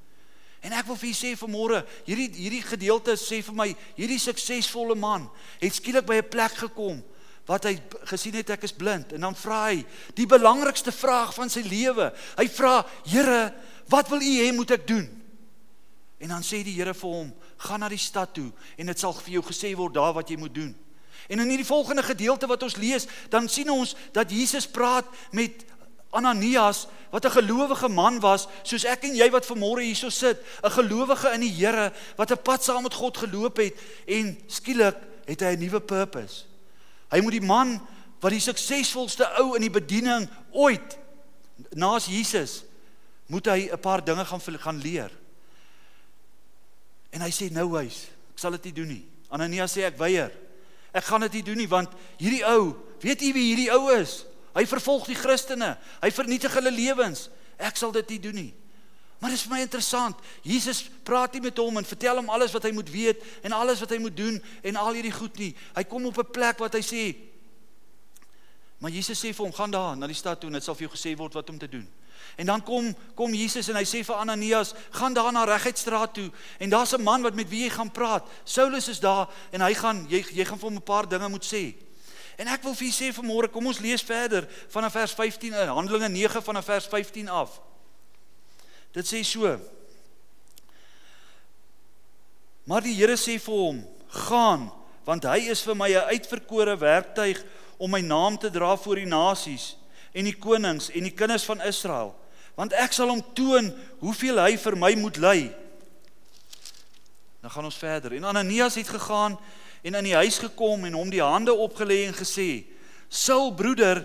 En 0.60 0.72
ek 0.76 0.86
wil 0.90 0.98
vir 1.00 1.08
julle 1.08 1.20
sê 1.20 1.30
vanmôre, 1.40 1.78
hierdie 2.04 2.28
hierdie 2.36 2.64
gedeelte 2.64 3.16
sê 3.16 3.40
vir 3.44 3.56
my, 3.56 3.68
hierdie 3.96 4.20
suksesvolle 4.20 4.96
man 4.98 5.28
het 5.60 5.74
skielik 5.74 6.06
by 6.06 6.20
'n 6.20 6.28
plek 6.28 6.58
gekom 6.60 7.00
wat 7.46 7.64
hy 7.64 7.80
gesien 8.06 8.36
het 8.38 8.50
ek 8.50 8.62
is 8.68 8.76
blind 8.76 9.12
en 9.12 9.20
dan 9.20 9.34
vra 9.34 9.70
hy 9.70 9.84
die 10.14 10.26
belangrikste 10.26 10.92
vraag 10.92 11.34
van 11.34 11.50
sy 11.50 11.64
lewe. 11.66 12.12
Hy 12.36 12.46
vra: 12.48 12.86
"Here, 13.04 13.54
wat 13.88 14.08
wil 14.08 14.20
U 14.20 14.32
hê 14.38 14.52
moet 14.52 14.70
ek 14.70 14.86
doen?" 14.86 15.08
En 16.20 16.28
dan 16.28 16.42
sê 16.42 16.62
die 16.62 16.76
Here 16.76 16.94
vir 16.94 17.10
hom: 17.10 17.34
"Gaan 17.56 17.80
na 17.80 17.88
die 17.88 17.98
stad 17.98 18.34
toe 18.34 18.52
en 18.76 18.86
dit 18.86 18.98
sal 18.98 19.12
vir 19.12 19.32
jou 19.32 19.42
gesê 19.42 19.74
word 19.74 19.94
daar 19.94 20.14
wat 20.14 20.28
jy 20.28 20.36
moet 20.36 20.54
doen." 20.54 20.76
En 21.28 21.38
in 21.38 21.48
hierdie 21.48 21.66
volgende 21.66 22.02
gedeelte 22.02 22.46
wat 22.46 22.62
ons 22.62 22.76
lees, 22.76 23.06
dan 23.28 23.48
sien 23.48 23.70
ons 23.70 23.94
dat 24.12 24.30
Jesus 24.30 24.66
praat 24.66 25.06
met 25.30 25.64
Ananias 26.10 26.86
wat 27.10 27.24
'n 27.24 27.30
gelowige 27.30 27.88
man 27.88 28.20
was 28.20 28.46
soos 28.62 28.84
ek 28.84 29.04
en 29.04 29.14
jy 29.14 29.30
wat 29.30 29.46
vanmôre 29.46 29.82
hierso 29.82 30.08
sit, 30.10 30.38
'n 30.62 30.70
gelowige 30.70 31.32
in 31.32 31.40
die 31.40 31.54
Here 31.54 31.92
wat 32.16 32.30
'n 32.30 32.42
pad 32.42 32.64
saam 32.64 32.82
met 32.82 32.94
God 32.94 33.16
geloop 33.16 33.56
het 33.56 33.74
en 34.06 34.38
skielik 34.46 34.96
het 35.26 35.40
hy 35.40 35.54
'n 35.54 35.58
nuwe 35.58 35.80
purpose. 35.80 36.44
Hy 37.10 37.20
moet 37.20 37.32
die 37.32 37.46
man 37.46 37.80
wat 38.20 38.30
die 38.30 38.40
suksesvolste 38.40 39.24
ou 39.38 39.54
in 39.54 39.60
die 39.60 39.70
bediening 39.70 40.28
ooit 40.52 40.98
naas 41.70 42.06
Jesus 42.06 42.64
moet 43.26 43.46
hy 43.46 43.68
'n 43.70 43.80
paar 43.80 44.04
dinge 44.04 44.24
gaan 44.24 44.40
gaan 44.40 44.78
leer. 44.78 45.10
En 47.10 47.20
hy 47.20 47.30
sê 47.30 47.50
nou 47.50 47.70
wys, 47.70 48.08
ek 48.34 48.38
sal 48.38 48.50
dit 48.50 48.64
nie 48.64 48.72
doen 48.72 48.88
nie. 48.88 49.06
Ananias 49.28 49.72
sê 49.72 49.82
ek 49.82 49.98
weier. 49.98 50.30
Ek 50.92 51.04
gaan 51.04 51.20
dit 51.20 51.32
nie 51.32 51.42
doen 51.42 51.56
nie 51.56 51.68
want 51.68 51.90
hierdie 52.18 52.44
ou, 52.46 52.74
weet 53.00 53.22
u 53.22 53.32
wie 53.32 53.54
hierdie 53.54 53.70
ou 53.70 53.90
is? 53.94 54.24
Hy 54.54 54.66
vervolg 54.66 55.06
die 55.06 55.18
Christene. 55.18 55.76
Hy 56.02 56.10
vernietig 56.10 56.54
hulle 56.54 56.70
lewens. 56.70 57.28
Ek 57.58 57.76
sal 57.76 57.92
dit 57.92 58.08
nie 58.08 58.20
doen 58.20 58.34
nie. 58.34 58.54
Maar 59.20 59.30
dit 59.30 59.38
is 59.38 59.44
vir 59.44 59.52
my 59.52 59.60
interessant. 59.60 60.16
Jesus 60.42 60.90
praat 61.04 61.32
nie 61.32 61.42
met 61.44 61.58
hom 61.60 61.76
en 61.76 61.84
vertel 61.84 62.16
hom 62.16 62.30
alles 62.30 62.52
wat 62.52 62.64
hy 62.64 62.72
moet 62.72 62.88
weet 62.90 63.22
en 63.44 63.52
alles 63.52 63.80
wat 63.80 63.90
hy 63.90 63.98
moet 63.98 64.16
doen 64.16 64.40
en 64.62 64.76
al 64.76 64.96
hierdie 64.96 65.12
goed 65.12 65.36
nie. 65.38 65.54
Hy 65.76 65.84
kom 65.84 66.06
op 66.06 66.18
'n 66.18 66.32
plek 66.32 66.58
wat 66.58 66.72
hy 66.74 66.80
sê 66.80 67.30
Maar 68.80 68.90
Jesus 68.90 69.18
sê 69.20 69.34
vir 69.34 69.44
hom: 69.44 69.52
"Gaan 69.52 69.70
daar 69.70 69.96
na 69.96 70.06
die 70.06 70.16
stad 70.16 70.40
toe 70.40 70.48
en 70.48 70.54
dit 70.54 70.64
sal 70.64 70.74
vir 70.74 70.88
jou 70.88 70.96
gesê 70.96 71.16
word 71.16 71.34
wat 71.34 71.50
om 71.50 71.58
te 71.58 71.68
doen." 71.68 71.88
En 72.36 72.46
dan 72.46 72.62
kom 72.62 72.96
kom 73.14 73.34
Jesus 73.34 73.68
en 73.68 73.76
hy 73.76 73.84
sê 73.84 74.04
vir 74.04 74.14
Ananias: 74.14 74.74
"Gaan 74.90 75.12
daar 75.12 75.32
na 75.32 75.44
Reguitstraat 75.44 76.14
toe 76.14 76.30
en 76.58 76.70
daar's 76.70 76.92
'n 76.92 77.02
man 77.02 77.22
wat 77.22 77.34
met 77.34 77.48
wie 77.48 77.62
jy 77.64 77.70
gaan 77.70 77.90
praat. 77.90 78.24
Saulus 78.44 78.88
is 78.88 79.00
daar 79.00 79.28
en 79.50 79.60
hy 79.60 79.74
gaan 79.74 80.06
jy 80.08 80.24
jy 80.32 80.44
gaan 80.44 80.58
vir 80.58 80.68
hom 80.68 80.76
'n 80.76 80.82
paar 80.82 81.08
dinge 81.08 81.28
moet 81.28 81.44
sê." 81.44 81.74
En 82.40 82.48
ek 82.48 82.64
wil 82.64 82.74
vir 82.74 82.88
julle 82.88 82.96
sê 82.96 83.10
vanmôre, 83.12 83.50
kom 83.52 83.68
ons 83.68 83.82
lees 83.84 84.02
verder 84.06 84.46
vanaf 84.72 84.96
vers 84.96 85.12
15 85.18 85.52
in 85.52 85.72
Handelinge 85.76 86.08
9 86.08 86.42
vanaf 86.46 86.70
vers 86.72 86.88
15 86.88 87.28
af. 87.28 87.58
Dit 88.96 89.06
sê 89.06 89.20
so: 89.26 89.52
Maar 92.64 92.86
die 92.86 92.96
Here 92.96 93.18
sê 93.20 93.36
vir 93.36 93.54
hom: 93.54 93.84
"Gaan, 94.08 94.70
want 95.04 95.24
hy 95.28 95.50
is 95.52 95.62
vir 95.66 95.76
my 95.76 95.90
'n 95.90 96.08
uitverkore 96.16 96.76
werktuig 96.78 97.44
om 97.80 97.90
my 97.90 98.00
naam 98.00 98.38
te 98.38 98.50
dra 98.50 98.76
voor 98.76 99.00
die 99.00 99.08
nasies 99.08 99.76
en 100.12 100.24
die 100.28 100.36
konings 100.36 100.90
en 100.90 101.06
die 101.06 101.14
kinders 101.16 101.46
van 101.48 101.62
Israel 101.64 102.12
want 102.58 102.74
ek 102.76 102.92
sal 102.92 103.08
hom 103.08 103.22
toon 103.34 103.70
hoeveel 104.02 104.40
hy 104.42 104.56
vir 104.60 104.76
my 104.76 104.92
moet 105.00 105.16
ly 105.22 105.38
dan 107.40 107.50
gaan 107.50 107.64
ons 107.64 107.80
verder 107.80 108.12
en 108.18 108.28
Ananias 108.28 108.76
het 108.76 108.90
gegaan 108.92 109.38
en 109.82 109.96
in 110.00 110.10
die 110.10 110.18
huis 110.18 110.38
gekom 110.42 110.84
en 110.84 110.96
hom 110.98 111.10
die 111.12 111.22
hande 111.24 111.54
opgelê 111.54 112.04
en 112.08 112.16
gesê 112.16 112.64
Saul 113.08 113.54
broeder 113.56 114.04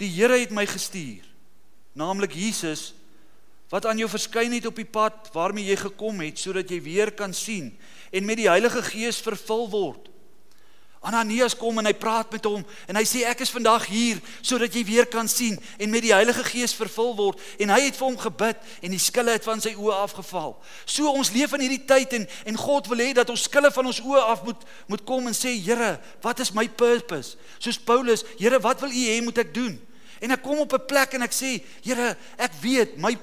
die 0.00 0.10
Here 0.14 0.38
het 0.38 0.54
my 0.54 0.66
gestuur 0.66 1.26
naamlik 1.98 2.36
Jesus 2.38 2.92
wat 3.68 3.86
aan 3.86 3.98
jou 4.00 4.08
verskyn 4.08 4.54
het 4.56 4.68
op 4.70 4.78
die 4.78 4.88
pad 4.88 5.28
waarmee 5.34 5.68
jy 5.68 5.76
gekom 5.80 6.22
het 6.24 6.38
sodat 6.40 6.70
jy 6.70 6.80
weer 6.84 7.12
kan 7.12 7.34
sien 7.34 7.72
en 8.12 8.24
met 8.24 8.40
die 8.40 8.48
Heilige 8.48 8.82
Gees 8.86 9.20
vervul 9.24 9.66
word 9.72 10.08
Ananias 11.00 11.54
kom 11.54 11.78
en 11.78 11.86
hy 11.86 11.92
praat 11.94 12.32
met 12.34 12.46
hom 12.48 12.64
en 12.90 12.98
hy 12.98 13.04
sê 13.06 13.22
ek 13.30 13.44
is 13.44 13.52
vandag 13.54 13.84
hier 13.86 14.18
sodat 14.42 14.74
jy 14.74 14.82
weer 14.88 15.06
kan 15.06 15.28
sien 15.30 15.54
en 15.78 15.92
met 15.92 16.02
die 16.02 16.10
Heilige 16.14 16.42
Gees 16.48 16.74
vervul 16.74 17.12
word 17.18 17.42
en 17.62 17.70
hy 17.70 17.80
het 17.84 17.98
vir 17.98 18.06
hom 18.08 18.18
gebid 18.18 18.64
en 18.82 18.94
die 18.94 19.02
skille 19.02 19.36
het 19.36 19.46
van 19.46 19.62
sy 19.62 19.76
oë 19.78 20.00
afgeval. 20.02 20.56
So 20.82 21.12
ons 21.12 21.30
leef 21.36 21.54
in 21.54 21.62
hierdie 21.66 21.84
tyd 21.86 22.16
en 22.18 22.26
en 22.50 22.58
God 22.58 22.90
wil 22.90 23.04
hê 23.04 23.12
dat 23.14 23.30
ons 23.30 23.46
skille 23.46 23.70
van 23.74 23.90
ons 23.92 24.02
oë 24.02 24.24
af 24.34 24.42
moet 24.46 24.66
moet 24.90 25.06
kom 25.06 25.30
en 25.30 25.36
sê 25.36 25.54
Here, 25.68 25.98
wat 26.22 26.40
is 26.40 26.54
my 26.54 26.66
purpose? 26.68 27.36
Soos 27.58 27.78
Paulus, 27.78 28.24
Here, 28.38 28.58
wat 28.62 28.80
wil 28.82 28.90
U 28.90 29.04
hê 29.12 29.20
moet 29.22 29.38
ek 29.38 29.54
doen? 29.54 29.78
En 30.18 30.34
ek 30.34 30.42
kom 30.42 30.58
op 30.58 30.72
'n 30.74 30.86
plek 30.86 31.14
en 31.14 31.22
ek 31.22 31.32
sê, 31.32 31.62
Here, 31.82 32.16
ek 32.38 32.52
weet 32.62 32.98
my 32.98 33.16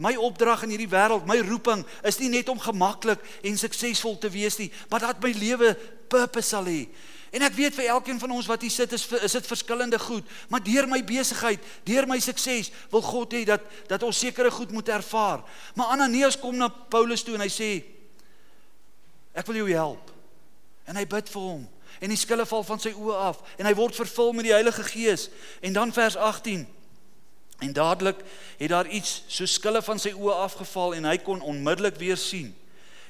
my 0.00 0.16
opdrag 0.16 0.62
in 0.64 0.70
hierdie 0.72 0.88
wêreld, 0.88 1.26
my 1.28 1.36
roeping 1.44 1.84
is 2.08 2.18
nie 2.18 2.30
net 2.32 2.48
om 2.48 2.58
gemaklik 2.58 3.20
en 3.44 3.58
suksesvol 3.60 4.16
te 4.18 4.30
wees 4.32 4.56
nie, 4.56 4.70
maar 4.88 5.00
dat 5.00 5.20
my 5.20 5.32
lewe 5.36 5.76
purpose 6.10 6.52
sal 6.52 6.66
hê. 6.68 6.88
En 7.30 7.44
ek 7.46 7.54
weet 7.54 7.76
vir 7.78 7.92
elkeen 7.94 8.18
van 8.18 8.32
ons 8.34 8.48
wat 8.50 8.64
hier 8.66 8.74
sit 8.74 8.92
is 8.96 9.04
is 9.22 9.36
dit 9.38 9.46
verskillende 9.46 9.98
goed, 10.02 10.26
maar 10.50 10.62
deur 10.66 10.88
my 10.90 10.98
besigheid, 11.06 11.62
deur 11.86 12.08
my 12.10 12.18
sukses 12.18 12.72
wil 12.90 13.04
God 13.06 13.36
hê 13.38 13.44
dat 13.46 13.62
dat 13.90 14.02
ons 14.02 14.18
sekere 14.18 14.50
goed 14.50 14.74
moet 14.74 14.90
ervaar. 14.90 15.44
Maar 15.78 15.94
Ananias 15.94 16.38
kom 16.38 16.58
na 16.58 16.68
Paulus 16.68 17.22
toe 17.22 17.36
en 17.38 17.46
hy 17.46 17.52
sê 17.52 17.70
ek 19.30 19.46
wil 19.46 19.62
jou 19.62 19.70
help. 19.70 20.10
En 20.90 20.98
hy 20.98 21.06
bid 21.06 21.30
vir 21.30 21.46
hom 21.52 21.68
en 22.00 22.12
die 22.12 22.18
skille 22.18 22.46
val 22.46 22.62
van 22.64 22.80
sy 22.82 22.90
oë 22.94 23.16
af 23.30 23.40
en 23.58 23.66
hy 23.66 23.72
word 23.78 23.98
vervul 23.98 24.34
met 24.34 24.46
die 24.48 24.54
Heilige 24.54 24.82
Gees. 24.90 25.28
En 25.62 25.74
dan 25.76 25.94
vers 25.94 26.16
18 26.16 26.66
En 27.60 27.72
dadelik 27.72 28.16
het 28.56 28.68
daar 28.68 28.86
iets 28.88 29.22
so 29.26 29.44
skille 29.44 29.82
van 29.82 29.98
sy 30.00 30.14
oë 30.16 30.36
afgeval 30.46 30.94
en 30.96 31.04
hy 31.04 31.18
kon 31.20 31.42
onmiddellik 31.44 31.98
weer 32.00 32.16
sien. 32.16 32.54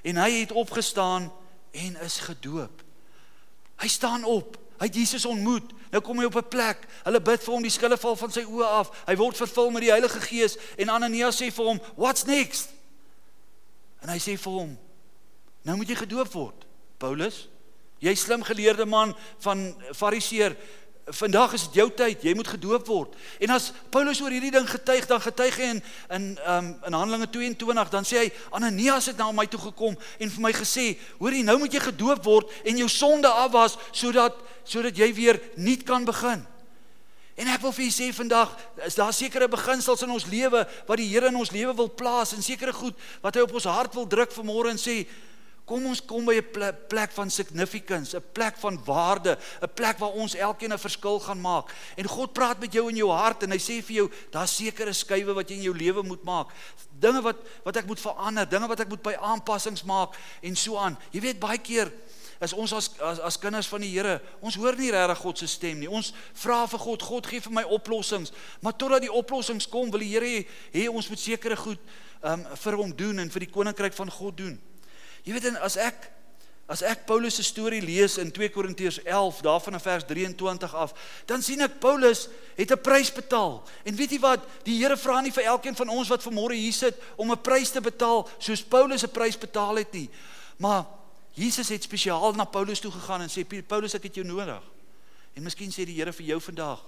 En 0.02 0.18
hy 0.18 0.30
het 0.40 0.52
opgestaan 0.52 1.28
en 1.70 2.00
is 2.02 2.18
gedoop. 2.26 2.82
Hy 3.80 3.88
staan 3.88 4.24
op. 4.24 4.58
Hy 4.80 4.88
het 4.88 4.94
Jesus 4.96 5.24
ontmoet. 5.28 5.72
Nou 5.90 6.02
kom 6.02 6.18
hy 6.18 6.24
op 6.24 6.36
'n 6.36 6.48
plek. 6.48 6.86
Hulle 7.04 7.20
bid 7.20 7.42
vir 7.42 7.52
hom, 7.54 7.62
die 7.62 7.70
skille 7.70 7.96
val 7.96 8.16
van 8.16 8.32
sy 8.32 8.44
oë 8.44 8.64
af. 8.64 9.04
Hy 9.06 9.16
word 9.16 9.36
vervul 9.36 9.70
met 9.70 9.82
die 9.82 9.90
Heilige 9.90 10.20
Gees 10.20 10.56
en 10.76 10.88
Ananias 10.88 11.40
sê 11.40 11.52
vir 11.52 11.64
hom, 11.64 11.80
"What's 11.96 12.24
next?" 12.24 12.68
En 14.02 14.08
hy 14.08 14.18
sê 14.18 14.38
vir 14.38 14.52
hom, 14.52 14.78
"Nou 15.62 15.76
moet 15.76 15.88
jy 15.88 15.94
gedoop 15.94 16.32
word, 16.32 16.66
Paulus. 16.98 17.48
Jy 17.98 18.14
slim 18.14 18.42
geleerde 18.42 18.86
man 18.86 19.16
van 19.38 19.82
Fariseer, 19.92 20.56
vandag 21.10 21.52
is 21.52 21.64
dit 21.68 21.80
jou 21.80 21.86
tyd, 21.94 22.22
jy 22.22 22.34
moet 22.34 22.48
gedoop 22.48 22.86
word. 22.86 23.16
En 23.42 23.54
as 23.54 23.70
Paulus 23.92 24.20
oor 24.22 24.32
hierdie 24.32 24.52
ding 24.54 24.66
getuig, 24.68 25.06
dan 25.10 25.22
getuig 25.22 25.56
hy 25.58 25.68
in 25.74 25.82
in 26.16 26.28
um, 26.46 26.70
in 26.86 26.96
Handelinge 26.96 27.30
22, 27.30 27.90
dan 27.90 28.06
sê 28.06 28.24
hy 28.24 28.28
Ananias 28.56 29.10
het 29.10 29.18
na 29.18 29.30
my 29.32 29.46
toe 29.50 29.60
gekom 29.70 29.96
en 29.96 30.32
vir 30.36 30.44
my 30.44 30.52
gesê, 30.56 30.94
hoorie, 31.18 31.42
nou 31.46 31.58
moet 31.62 31.74
jy 31.74 31.82
gedoop 31.90 32.24
word 32.24 32.54
en 32.64 32.80
jou 32.82 32.88
sonde 32.90 33.28
afwas 33.28 33.78
sodat 33.92 34.38
sodat 34.64 34.96
jy 34.96 35.10
weer 35.14 35.40
nuut 35.56 35.84
kan 35.86 36.04
begin. 36.06 36.44
En 37.40 37.48
ek 37.48 37.62
wil 37.64 37.72
vir 37.72 37.86
julle 37.86 37.96
sê 37.96 38.10
vandag, 38.12 38.52
is 38.84 38.98
daar 38.98 39.14
sekere 39.16 39.48
beginsels 39.48 40.04
in 40.04 40.12
ons 40.12 40.28
lewe 40.28 40.60
wat 40.86 41.00
die 41.00 41.08
Here 41.08 41.30
in 41.32 41.38
ons 41.40 41.52
lewe 41.54 41.72
wil 41.76 41.88
plaas 41.88 42.34
en 42.36 42.44
sekere 42.44 42.74
goed 42.76 42.98
wat 43.24 43.34
hy 43.34 43.46
op 43.46 43.54
ons 43.56 43.68
hart 43.70 43.96
wil 43.96 44.08
druk 44.08 44.34
vanmôre 44.34 44.74
en 44.74 44.80
sê 44.80 45.02
Kom 45.70 45.86
ons 45.86 46.00
kom 46.02 46.26
by 46.26 46.34
'n 46.42 46.74
plek 46.88 47.12
van 47.14 47.30
significance, 47.30 48.16
'n 48.16 48.24
plek 48.32 48.56
van 48.58 48.80
waarde, 48.84 49.38
'n 49.62 49.70
plek 49.74 49.98
waar 49.98 50.10
ons 50.10 50.34
elkeen 50.34 50.72
'n 50.72 50.78
verskil 50.78 51.20
gaan 51.20 51.40
maak. 51.40 51.70
En 51.96 52.06
God 52.06 52.32
praat 52.32 52.58
met 52.58 52.72
jou 52.72 52.88
in 52.88 52.96
jou 52.96 53.10
hart 53.10 53.42
en 53.42 53.50
hy 53.50 53.58
sê 53.58 53.82
vir 53.82 53.94
jou, 53.96 54.10
daar's 54.30 54.56
sekere 54.56 54.92
skuwe 54.92 55.32
wat 55.32 55.48
jy 55.48 55.56
in 55.56 55.62
jou 55.62 55.76
lewe 55.76 56.02
moet 56.02 56.24
maak. 56.24 56.48
Dinge 56.98 57.22
wat 57.22 57.36
wat 57.64 57.76
ek 57.76 57.86
moet 57.86 58.00
verander, 58.00 58.48
dinge 58.48 58.66
wat 58.66 58.80
ek 58.80 58.88
moet 58.88 59.02
by 59.02 59.14
aanpassings 59.14 59.84
maak 59.84 60.16
en 60.42 60.56
so 60.56 60.76
aan. 60.76 60.98
Jy 61.12 61.20
weet 61.20 61.38
baie 61.38 61.58
keer 61.58 61.92
is 62.40 62.52
ons 62.52 62.72
as 62.72 62.90
as, 63.00 63.18
as 63.20 63.38
kinders 63.38 63.68
van 63.68 63.80
die 63.80 63.90
Here, 63.90 64.20
ons 64.40 64.56
hoor 64.56 64.76
nie 64.76 64.90
regtig 64.90 65.18
God 65.18 65.38
se 65.38 65.46
stem 65.46 65.78
nie. 65.78 65.88
Ons 65.88 66.12
vra 66.34 66.66
vir 66.66 66.78
God, 66.78 67.02
God 67.02 67.26
gee 67.26 67.40
vir 67.40 67.52
my 67.52 67.62
oplossings, 67.62 68.32
maar 68.60 68.72
totdat 68.72 69.02
die 69.02 69.12
oplossings 69.12 69.68
kom, 69.68 69.90
wil 69.90 70.00
die 70.00 70.14
Here 70.14 70.44
hê, 70.72 70.88
ons 70.88 71.08
moet 71.08 71.20
sekere 71.20 71.56
goed 71.56 71.78
um, 72.22 72.44
vir 72.56 72.76
hom 72.76 72.96
doen 72.96 73.18
en 73.18 73.30
vir 73.30 73.40
die 73.40 73.52
koninkryk 73.52 73.94
van 73.94 74.10
God 74.10 74.36
doen. 74.36 74.58
Jy 75.24 75.32
weet 75.32 75.56
as 75.60 75.76
ek 75.76 76.10
as 76.70 76.84
ek 76.86 77.02
Paulus 77.02 77.34
se 77.34 77.42
storie 77.42 77.80
lees 77.82 78.14
in 78.22 78.28
2 78.30 78.52
Korintiërs 78.54 79.00
11 79.02 79.40
daarvan 79.42 79.74
in 79.74 79.82
vers 79.82 80.04
23 80.06 80.74
af, 80.78 80.92
dan 81.26 81.42
sien 81.42 81.64
ek 81.66 81.80
Paulus 81.82 82.28
het 82.54 82.70
'n 82.70 82.78
prys 82.78 83.10
betaal. 83.10 83.66
En 83.82 83.96
weet 83.96 84.10
jy 84.10 84.20
wat? 84.20 84.46
Die 84.62 84.78
Here 84.78 84.96
vra 84.96 85.20
nie 85.20 85.32
vir 85.32 85.44
elkeen 85.44 85.74
van 85.74 85.88
ons 85.88 86.08
wat 86.08 86.22
vanmôre 86.22 86.54
hier 86.54 86.72
sit 86.72 86.94
om 87.16 87.32
'n 87.32 87.42
prys 87.42 87.70
te 87.70 87.80
betaal 87.80 88.28
soos 88.38 88.62
Paulus 88.62 89.02
'n 89.02 89.10
prys 89.10 89.38
betaal 89.38 89.76
het 89.76 89.92
nie. 89.92 90.10
Maar 90.58 90.86
Jesus 91.34 91.68
het 91.68 91.82
spesiaal 91.82 92.32
na 92.32 92.44
Paulus 92.44 92.80
toe 92.80 92.92
gegaan 92.92 93.22
en 93.22 93.28
sê 93.28 93.44
Paulus 93.66 93.94
ek 93.94 94.02
het 94.02 94.14
jou 94.14 94.26
nodig. 94.26 94.62
En 95.34 95.42
miskien 95.42 95.70
sê 95.70 95.84
die 95.84 95.96
Here 95.96 96.12
vir 96.12 96.26
jou 96.26 96.40
vandag 96.40 96.78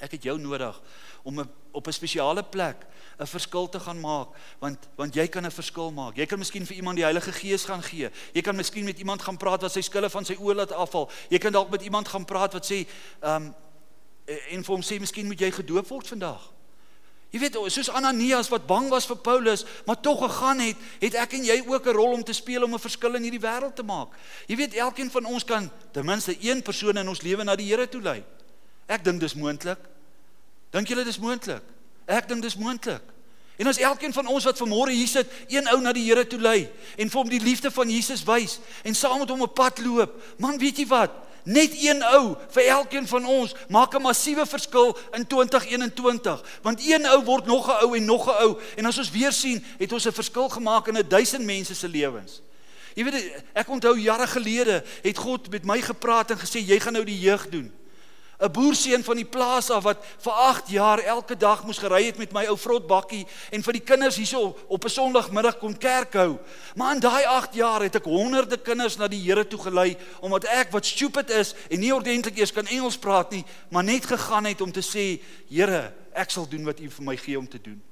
ek 0.00 0.16
het 0.16 0.22
jou 0.22 0.38
nodig 0.38 0.82
om 1.22 1.50
op 1.70 1.86
'n 1.86 1.92
spesiale 1.92 2.42
plek 2.42 2.86
'n 3.18 3.26
verskil 3.26 3.68
te 3.68 3.80
gaan 3.80 4.00
maak 4.00 4.28
want 4.58 4.88
want 4.96 5.14
jy 5.14 5.28
kan 5.28 5.46
'n 5.46 5.50
verskil 5.50 5.92
maak. 5.92 6.16
Jy 6.16 6.26
kan 6.26 6.38
miskien 6.38 6.66
vir 6.66 6.76
iemand 6.76 6.96
die 6.96 7.04
Heilige 7.04 7.32
Gees 7.32 7.64
gaan 7.64 7.82
gee. 7.82 8.10
Jy 8.32 8.40
kan 8.40 8.56
miskien 8.56 8.84
met 8.84 8.98
iemand 8.98 9.22
gaan 9.22 9.36
praat 9.36 9.60
wat 9.60 9.72
sy 9.72 9.80
skille 9.80 10.10
van 10.10 10.24
sy 10.24 10.34
oë 10.34 10.54
laat 10.54 10.72
afval. 10.72 11.10
Jy 11.28 11.38
kan 11.38 11.52
dalk 11.52 11.70
met 11.70 11.82
iemand 11.82 12.08
gaan 12.08 12.24
praat 12.24 12.52
wat 12.52 12.66
sê 12.66 12.86
ehm 13.20 13.42
um, 13.42 13.54
en 14.26 14.64
vir 14.64 14.74
hom 14.74 14.82
sê 14.82 15.00
miskien 15.00 15.26
moet 15.26 15.40
jy 15.40 15.50
gedoop 15.50 15.88
word 15.88 16.06
vandag. 16.06 16.54
Jy 17.34 17.40
weet 17.40 17.56
soos 17.66 17.90
Ananias 17.90 18.48
wat 18.48 18.66
bang 18.66 18.86
was 18.92 19.08
vir 19.10 19.16
Paulus, 19.16 19.64
maar 19.86 20.00
tog 20.00 20.20
gegaan 20.22 20.60
het, 20.62 20.76
het 21.00 21.14
ek 21.14 21.32
en 21.32 21.44
jy 21.44 21.64
ook 21.66 21.86
'n 21.86 21.96
rol 21.96 22.12
om 22.12 22.22
te 22.24 22.32
speel 22.32 22.62
om 22.62 22.74
'n 22.74 22.78
verskil 22.78 23.14
in 23.14 23.22
hierdie 23.22 23.40
wêreld 23.40 23.74
te 23.74 23.82
maak. 23.82 24.08
Jy 24.46 24.56
weet 24.56 24.74
elkeen 24.74 25.10
van 25.10 25.24
ons 25.24 25.44
kan 25.44 25.70
ten 25.92 26.04
minste 26.04 26.36
een 26.40 26.62
persoon 26.62 26.96
in 26.96 27.08
ons 27.08 27.22
lewe 27.22 27.44
na 27.44 27.56
die 27.56 27.66
Here 27.66 27.88
toe 27.88 28.02
lei. 28.02 28.24
Ek 28.86 29.04
dink 29.04 29.20
dis 29.20 29.34
moontlik. 29.34 29.78
Dink 30.70 30.88
julle 30.88 31.04
dis 31.04 31.18
moontlik? 31.18 31.62
Ek 32.06 32.28
dink 32.28 32.42
dis 32.42 32.56
moontlik. 32.56 33.02
En 33.56 33.66
as 33.70 33.78
elkeen 33.78 34.12
van 34.12 34.26
ons 34.26 34.44
wat 34.44 34.58
vanmôre 34.58 34.90
hier 34.90 35.08
sit, 35.08 35.30
een 35.48 35.68
ou 35.70 35.78
na 35.80 35.92
die 35.94 36.02
Here 36.08 36.26
toe 36.26 36.40
lei 36.42 36.64
en 36.98 37.10
vir 37.10 37.20
hom 37.20 37.30
die 37.30 37.42
liefde 37.42 37.70
van 37.70 37.90
Jesus 37.90 38.24
wys 38.26 38.58
en 38.82 38.96
saam 38.98 39.20
met 39.22 39.30
hom 39.30 39.42
'n 39.42 39.52
pad 39.54 39.78
loop, 39.78 40.22
man, 40.38 40.58
weet 40.58 40.78
jy 40.78 40.86
wat? 40.86 41.12
Net 41.44 41.70
een 41.76 42.02
ou 42.02 42.34
vir 42.50 42.66
elkeen 42.66 43.06
van 43.06 43.24
ons 43.24 43.54
maak 43.68 43.94
'n 43.94 44.02
massiewe 44.02 44.46
verskil 44.46 44.98
in 45.12 45.26
2021, 45.26 46.42
want 46.62 46.80
een 46.80 47.06
ou 47.06 47.24
word 47.24 47.46
nog 47.46 47.68
'n 47.68 47.84
ou 47.84 47.96
en 47.96 48.04
nog 48.04 48.26
'n 48.26 48.42
ou 48.42 48.58
en 48.76 48.86
as 48.86 48.98
ons 48.98 49.10
weer 49.10 49.32
sien, 49.32 49.64
het 49.78 49.92
ons 49.92 50.06
'n 50.06 50.12
verskil 50.12 50.48
gemaak 50.48 50.88
in 50.88 50.98
'n 50.98 51.08
duisend 51.08 51.44
mense 51.44 51.74
se 51.74 51.88
lewens. 51.88 52.40
Jy 52.94 53.04
weet 53.04 53.42
ek 53.52 53.68
onthou 53.68 53.98
jare 53.98 54.26
gelede 54.26 54.84
het 55.02 55.18
God 55.18 55.50
met 55.50 55.64
my 55.64 55.80
gepraat 55.80 56.30
en 56.30 56.38
gesê 56.38 56.58
jy 56.58 56.80
gaan 56.80 56.92
nou 56.92 57.04
die 57.04 57.20
jeug 57.20 57.48
doen. 57.48 57.72
'n 58.40 58.50
Boerseun 58.50 59.04
van 59.04 59.16
die 59.16 59.24
plaas 59.24 59.70
af 59.70 59.82
wat 59.82 60.04
vir 60.18 60.32
8 60.32 60.68
jaar 60.68 60.98
elke 60.98 61.36
dag 61.36 61.64
moes 61.64 61.78
gery 61.78 62.04
het 62.04 62.18
met 62.18 62.32
my 62.32 62.44
ou 62.46 62.56
vrotbakkie 62.58 63.26
en 63.50 63.62
vir 63.62 63.72
die 63.72 63.82
kinders 63.82 64.16
hierso 64.16 64.56
op 64.66 64.84
'n 64.84 64.88
Sondagmiddag 64.88 65.58
kom 65.58 65.78
kerk 65.78 66.14
hou. 66.14 66.38
Maar 66.74 66.94
in 66.94 67.00
daai 67.00 67.24
8 67.24 67.54
jaar 67.54 67.82
het 67.82 67.94
ek 67.94 68.04
honderde 68.04 68.56
kinders 68.56 68.96
na 68.96 69.08
die 69.08 69.22
Here 69.22 69.46
toe 69.46 69.58
gelei 69.58 69.96
omdat 70.20 70.44
ek 70.44 70.72
wat 70.72 70.86
stupid 70.86 71.30
is 71.30 71.54
en 71.70 71.80
nie 71.80 71.94
ordentlik 71.94 72.38
eers 72.38 72.52
kan 72.52 72.66
Engels 72.66 72.98
praat 72.98 73.30
nie, 73.30 73.44
maar 73.70 73.84
net 73.84 74.06
gegaan 74.06 74.44
het 74.44 74.60
om 74.60 74.72
te 74.72 74.82
sê, 74.82 75.22
Here, 75.48 75.92
ek 76.12 76.30
sal 76.30 76.48
doen 76.48 76.64
wat 76.64 76.80
U 76.80 76.90
vir 76.90 77.04
my 77.04 77.16
gee 77.16 77.38
om 77.38 77.48
te 77.48 77.60
doen. 77.60 77.82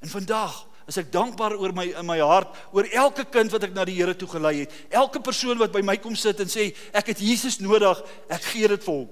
En 0.00 0.08
vandag 0.08 0.66
is 0.86 0.98
ek 1.00 1.12
dankbaar 1.12 1.56
oor 1.56 1.72
my 1.72 1.86
in 1.98 2.06
my 2.06 2.18
hart 2.20 2.56
oor 2.72 2.88
elke 2.92 3.24
kind 3.24 3.52
wat 3.52 3.64
ek 3.64 3.74
na 3.74 3.84
die 3.84 3.96
Here 3.96 4.14
toe 4.16 4.28
gelei 4.28 4.64
het. 4.64 4.72
Elke 4.90 5.20
persoon 5.20 5.58
wat 5.58 5.72
by 5.72 5.80
my 5.80 5.96
kom 5.96 6.16
sit 6.16 6.40
en 6.40 6.50
sê 6.50 6.72
ek 6.92 7.12
het 7.14 7.20
Jesus 7.24 7.60
nodig, 7.60 8.02
ek 8.28 8.42
gee 8.52 8.68
dit 8.68 8.84
vir 8.84 8.94
hom. 8.94 9.08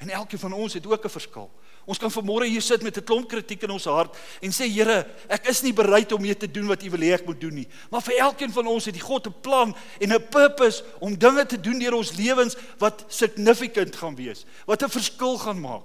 En 0.00 0.12
elkeen 0.22 0.40
van 0.40 0.52
ons 0.56 0.74
het 0.74 0.86
ook 0.86 1.04
'n 1.04 1.12
verskil. 1.12 1.50
Ons 1.84 1.98
kan 1.98 2.12
vanmôre 2.12 2.46
hier 2.46 2.62
sit 2.62 2.82
met 2.82 2.96
'n 2.96 3.04
klomp 3.04 3.28
kritiek 3.28 3.62
in 3.62 3.70
ons 3.70 3.84
hart 3.84 4.16
en 4.40 4.50
sê 4.50 4.68
Here, 4.68 5.06
ek 5.28 5.48
is 5.48 5.62
nie 5.62 5.72
bereid 5.72 6.12
om 6.12 6.22
mee 6.22 6.36
te 6.36 6.50
doen 6.50 6.66
wat 6.66 6.82
U 6.82 6.90
wil 6.90 7.00
hê 7.00 7.12
ek 7.14 7.26
moet 7.26 7.40
doen 7.40 7.54
nie. 7.54 7.68
Maar 7.90 8.02
vir 8.02 8.18
elkeen 8.18 8.52
van 8.52 8.66
ons 8.66 8.84
het 8.84 8.94
die 8.94 9.02
God 9.02 9.26
'n 9.26 9.34
plan 9.40 9.76
en 10.00 10.12
'n 10.12 10.28
purpose 10.28 10.84
om 11.00 11.18
dinge 11.18 11.46
te 11.46 11.60
doen 11.60 11.78
deur 11.78 11.94
ons 11.94 12.12
lewens 12.12 12.56
wat 12.78 13.04
significant 13.08 13.96
gaan 13.96 14.14
wees, 14.14 14.44
wat 14.66 14.82
'n 14.82 14.88
verskil 14.88 15.38
gaan 15.38 15.60
maak. 15.60 15.82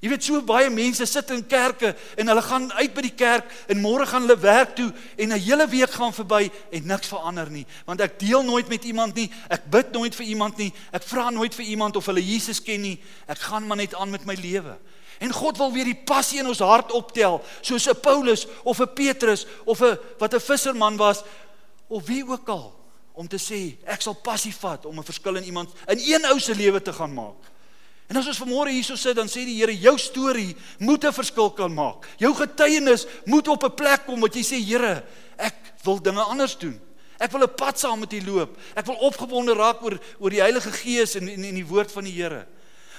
Jy 0.00 0.08
weet 0.08 0.24
so 0.24 0.40
baie 0.40 0.70
mense 0.72 1.04
sit 1.04 1.30
in 1.34 1.42
kerke 1.44 1.90
en 2.16 2.30
hulle 2.32 2.42
gaan 2.42 2.70
uit 2.78 2.92
by 2.96 3.02
die 3.04 3.16
kerk 3.20 3.50
en 3.68 3.82
môre 3.82 4.06
gaan 4.08 4.24
hulle 4.24 4.38
werk 4.40 4.72
toe 4.78 4.88
en 5.20 5.32
'n 5.32 5.38
hele 5.38 5.66
week 5.68 5.90
gaan 5.90 6.12
verby 6.12 6.50
en 6.72 6.86
niks 6.86 7.08
verander 7.08 7.50
nie. 7.50 7.66
Want 7.84 8.00
ek 8.00 8.18
deel 8.18 8.42
nooit 8.42 8.68
met 8.68 8.84
iemand 8.84 9.14
nie 9.14 9.30
ek 9.50 9.68
bid 9.70 9.92
nooit 9.92 10.14
vir 10.14 10.26
iemand 10.26 10.56
nie 10.56 10.72
ek 10.92 11.02
vra 11.02 11.30
nooit 11.30 11.54
vir 11.54 11.64
iemand 11.64 11.96
of 11.96 12.06
hulle 12.06 12.24
Jesus 12.24 12.62
ken 12.62 12.80
nie. 12.80 12.98
Ek 13.28 13.38
gaan 13.38 13.66
maar 13.66 13.76
net 13.76 13.94
aan 13.94 14.10
met 14.10 14.24
my 14.24 14.34
lewe. 14.34 14.78
En 15.20 15.32
God 15.32 15.58
wil 15.58 15.72
weer 15.72 15.84
die 15.84 16.02
passie 16.04 16.38
in 16.40 16.46
ons 16.46 16.58
hart 16.64 16.92
optel 16.92 17.44
soos 17.60 17.86
'n 17.86 18.00
Paulus 18.00 18.46
of 18.64 18.80
'n 18.80 18.94
Petrus 18.94 19.46
of 19.64 19.82
'n 19.82 19.98
wat 20.18 20.34
'n 20.34 20.40
visserman 20.40 20.96
was 20.96 21.22
of 21.88 22.06
wie 22.06 22.24
ook 22.26 22.48
al 22.48 22.72
om 23.12 23.28
te 23.28 23.36
sê 23.36 23.76
ek 23.84 24.00
sal 24.00 24.14
passie 24.14 24.54
vat 24.54 24.86
om 24.86 24.98
'n 24.98 25.04
verskil 25.04 25.36
in 25.36 25.44
iemand 25.44 25.70
in 25.88 25.98
een 25.98 26.24
ou 26.24 26.38
se 26.40 26.54
lewe 26.54 26.82
te 26.82 26.92
gaan 26.92 27.14
maak 27.14 27.59
En 28.10 28.18
as 28.18 28.26
ons 28.26 28.40
vanmôre 28.42 28.72
hierso 28.74 28.96
sit, 28.98 29.14
dan 29.14 29.28
sê 29.30 29.44
die 29.46 29.60
Here, 29.60 29.74
jou 29.78 29.94
storie 29.98 30.56
moet 30.82 31.04
'n 31.04 31.12
verskil 31.14 31.50
kan 31.54 31.72
maak. 31.72 32.08
Jou 32.18 32.34
getuienis 32.34 33.06
moet 33.24 33.48
op 33.48 33.62
'n 33.64 33.74
plek 33.74 34.06
kom 34.06 34.20
wat 34.20 34.34
jy 34.34 34.42
sê, 34.42 34.58
Here, 34.58 35.04
ek 35.38 35.54
wil 35.84 36.02
dinge 36.02 36.22
anders 36.22 36.58
doen. 36.58 36.80
Ek 37.20 37.30
wil 37.30 37.42
'n 37.42 37.54
pad 37.54 37.78
saam 37.78 38.00
met 38.00 38.12
U 38.12 38.24
loop. 38.24 38.58
Ek 38.74 38.86
wil 38.86 38.96
opgewonde 38.96 39.54
raak 39.54 39.82
oor 39.82 40.00
oor 40.18 40.30
die 40.30 40.40
Heilige 40.40 40.72
Gees 40.72 41.14
en 41.14 41.28
en, 41.28 41.44
en 41.44 41.54
die 41.54 41.66
woord 41.66 41.92
van 41.92 42.04
die 42.04 42.12
Here. 42.12 42.46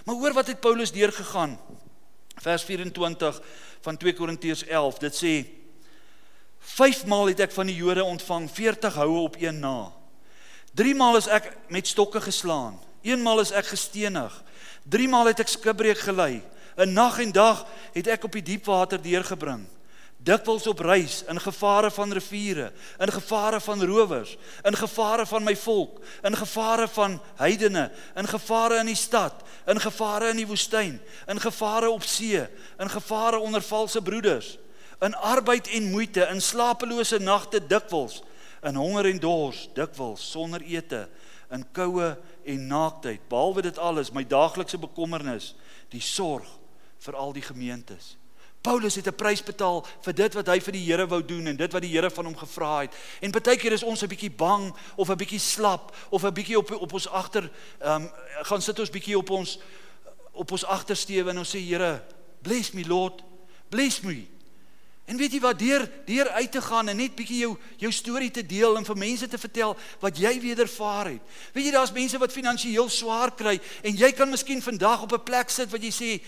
Maar 0.05 0.15
hoor 0.15 0.33
wat 0.33 0.47
het 0.47 0.59
Paulus 0.59 0.91
deurgegaan? 0.91 1.59
Vers 2.37 2.63
24 2.63 3.41
van 3.81 3.97
2 3.97 4.13
Korintiërs 4.13 4.63
11. 4.63 4.97
Dit 4.97 5.15
sê: 5.15 5.45
"Vyfmaal 6.59 7.25
het 7.25 7.39
ek 7.39 7.51
van 7.51 7.65
die 7.65 7.75
Jode 7.75 8.03
ontvang 8.03 8.49
40 8.51 8.93
houe 8.93 9.19
op 9.19 9.35
een 9.39 9.59
na. 9.59 9.91
Driemaal 10.73 11.17
is 11.17 11.27
ek 11.27 11.57
met 11.67 11.87
stokke 11.87 12.21
geslaan. 12.21 12.79
Eenmaal 13.01 13.39
is 13.39 13.51
ek 13.51 13.65
gestenig." 13.65 14.43
Drie 14.83 15.07
maal 15.07 15.29
het 15.29 15.39
ek 15.43 15.51
skipbreek 15.51 15.99
gelei. 15.99 16.41
'n 16.77 16.93
Nag 16.93 17.19
en 17.19 17.31
dag 17.31 17.65
het 17.93 18.07
ek 18.07 18.23
op 18.23 18.31
die 18.31 18.41
diep 18.41 18.65
water 18.65 19.01
deurgebring. 19.01 19.67
Dikwels 20.21 20.67
op 20.67 20.79
reis 20.79 21.23
in 21.27 21.39
gevare 21.41 21.91
van 21.91 22.13
riviere, 22.13 22.71
in 22.99 23.11
gevare 23.11 23.59
van 23.59 23.83
rowers, 23.83 24.37
in 24.63 24.75
gevare 24.75 25.25
van 25.25 25.43
my 25.43 25.55
volk, 25.55 25.99
in 26.23 26.37
gevare 26.37 26.87
van 26.87 27.21
heidene, 27.35 27.91
in 28.15 28.27
gevare 28.27 28.77
in 28.79 28.85
die 28.85 28.95
stad, 28.95 29.33
in 29.65 29.79
gevare 29.81 30.29
in 30.29 30.37
die 30.37 30.47
woestyn, 30.47 31.01
in 31.27 31.39
gevare 31.39 31.89
op 31.89 32.03
see, 32.03 32.47
in 32.77 32.89
gevare 32.89 33.39
onder 33.39 33.61
valse 33.61 34.01
broeders, 34.01 34.57
in 35.01 35.15
arbeid 35.15 35.67
en 35.67 35.89
moeite, 35.89 36.27
in 36.29 36.41
slapelose 36.41 37.17
nagte 37.17 37.67
dikwels, 37.67 38.21
in 38.61 38.75
honger 38.75 39.09
en 39.09 39.19
dors 39.19 39.69
dikwels 39.73 40.31
sonder 40.31 40.61
ete, 40.61 41.07
in 41.51 41.65
koue 41.71 42.17
en 42.43 42.67
naaktheid. 42.67 43.27
Behalwe 43.29 43.61
dit 43.61 43.77
alles, 43.77 44.11
my 44.11 44.23
daaglikse 44.27 44.77
bekommernis, 44.77 45.53
die 45.91 46.01
sorg 46.01 46.47
vir 47.01 47.17
al 47.17 47.33
die 47.33 47.45
gemeentes. 47.45 48.15
Paulus 48.61 48.95
het 48.95 49.07
'n 49.07 49.15
prys 49.15 49.43
betaal 49.43 49.85
vir 50.01 50.13
dit 50.13 50.33
wat 50.33 50.47
hy 50.47 50.59
vir 50.59 50.71
die 50.73 50.85
Here 50.85 51.07
wou 51.07 51.25
doen 51.25 51.47
en 51.47 51.55
dit 51.55 51.71
wat 51.71 51.81
die 51.81 51.91
Here 51.91 52.09
van 52.09 52.25
hom 52.25 52.37
gevra 52.37 52.79
het. 52.81 52.93
En 53.21 53.31
baie 53.31 53.57
keer 53.57 53.71
is 53.71 53.83
ons 53.83 54.03
'n 54.03 54.07
bietjie 54.07 54.31
bang 54.31 54.73
of 54.95 55.09
'n 55.09 55.17
bietjie 55.17 55.39
slap 55.39 55.95
of 56.09 56.23
'n 56.23 56.33
bietjie 56.33 56.57
op 56.57 56.71
op 56.71 56.93
ons 56.93 57.07
agter 57.07 57.51
ehm 57.79 58.01
um, 58.01 58.11
gaan 58.43 58.61
sit 58.61 58.79
ons 58.79 58.89
bietjie 58.89 59.17
op 59.17 59.29
ons 59.29 59.59
op 60.31 60.51
ons 60.51 60.65
agtersteewe 60.65 61.29
en 61.29 61.37
ons 61.37 61.55
sê 61.55 61.59
Here, 61.59 62.03
bless 62.41 62.71
me 62.71 62.85
Lord, 62.85 63.23
bless 63.69 64.01
me. 64.01 64.27
En 65.05 65.17
weet 65.17 65.33
jy 65.33 65.39
wat 65.43 65.59
deur 65.59 65.87
deur 66.05 66.29
uit 66.29 66.51
te 66.51 66.61
gaan 66.61 66.87
en 66.87 66.97
net 66.97 67.15
bietjie 67.17 67.41
jou 67.41 67.55
jou 67.81 67.91
storie 67.91 68.31
te 68.31 68.45
deel 68.45 68.77
en 68.77 68.85
vir 68.85 68.97
mense 68.97 69.27
te 69.27 69.39
vertel 69.41 69.73
wat 69.99 70.17
jy 70.17 70.35
wedervaar 70.41 71.13
het. 71.15 71.33
Weet 71.53 71.65
jy 71.67 71.73
daar's 71.75 71.95
mense 71.95 72.19
wat 72.21 72.35
finansiëel 72.35 72.89
swaar 72.89 73.33
kry 73.35 73.57
en 73.81 73.97
jy 73.97 74.11
kan 74.15 74.29
miskien 74.29 74.61
vandag 74.61 75.03
op 75.07 75.13
'n 75.13 75.23
plek 75.23 75.49
sit 75.49 75.71
wat 75.71 75.83
jy 75.83 75.91
sê 75.91 76.21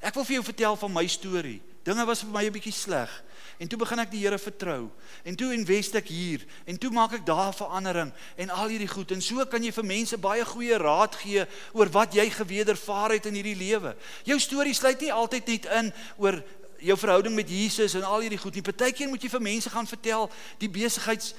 ek 0.00 0.14
wil 0.14 0.24
vir 0.24 0.34
jou 0.34 0.44
vertel 0.44 0.76
van 0.76 0.92
my 0.92 1.06
storie. 1.06 1.60
Dinge 1.84 2.04
was 2.04 2.20
vir 2.20 2.30
my 2.32 2.44
'n 2.44 2.52
bietjie 2.52 2.72
sleg. 2.72 3.22
En 3.58 3.68
toe 3.68 3.78
begin 3.78 3.98
ek 3.98 4.10
die 4.10 4.20
Here 4.24 4.38
vertrou. 4.38 4.90
En 5.22 5.36
toe 5.36 5.52
invest 5.52 5.94
ek 5.94 6.08
hier 6.08 6.44
en 6.66 6.78
toe 6.78 6.90
maak 6.90 7.12
ek 7.12 7.26
daar 7.26 7.54
verandering 7.54 8.12
en 8.36 8.50
al 8.50 8.68
hierdie 8.68 8.88
goed. 8.88 9.10
En 9.10 9.22
so 9.22 9.44
kan 9.46 9.62
jy 9.62 9.72
vir 9.72 9.84
mense 9.84 10.18
baie 10.18 10.44
goeie 10.44 10.78
raad 10.78 11.14
gee 11.14 11.46
oor 11.72 11.90
wat 11.94 12.14
jy 12.14 12.30
gewedervaar 12.30 13.10
het 13.10 13.26
in 13.26 13.34
hierdie 13.34 13.56
lewe. 13.56 13.94
Jou 14.24 14.38
storie 14.38 14.74
sluit 14.74 15.00
nie 15.00 15.12
altyd 15.12 15.46
net 15.46 15.64
in 15.66 15.92
oor 16.16 16.42
jou 16.84 16.96
verhouding 16.98 17.34
met 17.34 17.50
Jesus 17.50 17.94
en 17.94 18.04
al 18.04 18.24
hierdie 18.26 18.38
goed 18.38 18.54
nie. 18.54 18.64
Partykeer 18.64 19.08
moet 19.08 19.22
jy 19.22 19.30
vir 19.32 19.44
mense 19.44 19.70
gaan 19.72 19.88
vertel 19.88 20.30
die 20.62 20.70
besigheids 20.70 21.34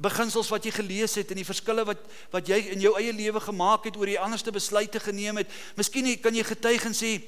beginsels 0.00 0.48
wat 0.52 0.64
jy 0.64 0.72
gelees 0.74 1.16
het 1.18 1.32
en 1.32 1.40
die 1.40 1.46
verskille 1.46 1.84
wat 1.86 2.02
wat 2.32 2.48
jy 2.48 2.60
in 2.74 2.82
jou 2.82 2.92
eie 2.98 3.12
lewe 3.12 3.40
gemaak 3.42 3.88
het 3.88 3.98
oor 3.98 4.10
die 4.10 4.20
anderste 4.20 4.52
besluite 4.54 5.02
geneem 5.02 5.42
het. 5.42 5.50
Miskien 5.76 6.08
kan 6.22 6.34
jy 6.34 6.44
getuig 6.46 6.86
en 6.86 6.96
sê 6.96 7.18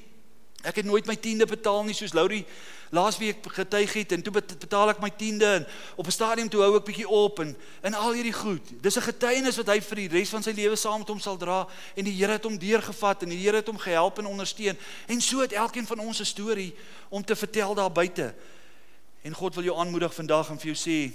ek 0.63 0.77
het 0.77 0.87
nooit 0.87 1.07
my 1.07 1.17
tiende 1.17 1.47
betaal 1.47 1.83
nie 1.85 1.95
soos 1.95 2.15
Laurie 2.15 2.45
laasweek 2.93 3.47
getuig 3.57 3.93
het 3.93 4.13
en 4.13 4.23
toe 4.23 4.33
betaal 4.37 4.93
ek 4.93 5.01
my 5.01 5.09
tiende 5.17 5.47
en 5.47 5.67
op 5.97 6.07
'n 6.07 6.11
stadium 6.13 6.49
toe 6.49 6.61
hou 6.61 6.77
ek 6.77 6.85
bietjie 6.85 7.09
op 7.09 7.41
en 7.41 7.57
in 7.83 7.95
al 7.95 8.13
hierdie 8.13 8.33
goed. 8.33 8.63
Dis 8.83 8.97
'n 8.97 9.09
getuienis 9.09 9.57
wat 9.57 9.67
hy 9.67 9.81
vir 9.81 9.97
die 9.97 10.09
res 10.09 10.29
van 10.29 10.43
sy 10.43 10.51
lewe 10.51 10.77
saam 10.77 10.99
met 10.99 11.09
hom 11.09 11.21
sal 11.21 11.37
dra 11.37 11.67
en 11.97 12.05
die 12.05 12.13
Here 12.13 12.33
het 12.33 12.45
hom 12.45 12.59
deurgevat 12.59 13.23
en 13.23 13.29
die 13.29 13.39
Here 13.39 13.57
het 13.57 13.67
hom 13.67 13.79
gehelp 13.79 14.19
en 14.19 14.27
ondersteun. 14.27 14.77
En 15.07 15.21
so 15.21 15.41
het 15.41 15.53
elkeen 15.53 15.87
van 15.87 15.99
ons 15.99 16.21
'n 16.21 16.25
storie 16.25 16.75
om 17.09 17.25
te 17.25 17.37
vertel 17.37 17.75
daar 17.75 17.93
buite. 17.93 18.35
En 19.23 19.35
God 19.35 19.55
wil 19.55 19.65
jou 19.65 19.79
aanmoedig 19.79 20.15
vandag 20.15 20.51
en 20.51 20.59
vir 20.59 20.75
jou 20.75 20.91
sê 20.91 21.13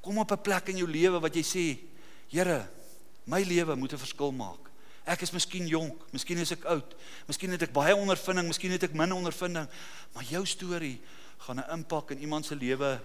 kom 0.00 0.18
op 0.18 0.30
'n 0.32 0.42
plek 0.42 0.68
in 0.68 0.76
jou 0.76 0.90
lewe 0.90 1.20
wat 1.20 1.34
jy 1.34 1.42
sê 1.42 1.78
Here, 2.28 2.68
my 3.24 3.42
lewe 3.42 3.76
moet 3.76 3.92
'n 3.92 3.98
verskil 3.98 4.32
maak. 4.32 4.65
Ek 5.06 5.22
is 5.22 5.30
miskien 5.30 5.68
jonk, 5.70 6.00
miskien 6.10 6.40
is 6.42 6.50
ek 6.56 6.64
oud, 6.66 6.96
miskien 7.28 7.52
het 7.54 7.62
ek 7.62 7.74
baie 7.74 7.94
ondervinding, 7.94 8.48
miskien 8.50 8.74
het 8.74 8.88
ek 8.88 8.96
min 8.98 9.14
ondervinding, 9.14 9.68
maar 10.14 10.26
jou 10.26 10.42
storie 10.46 10.98
gaan 11.46 11.60
'n 11.62 11.70
impak 11.78 12.10
in 12.10 12.26
iemand 12.26 12.46
se 12.46 12.56
lewe 12.56 13.00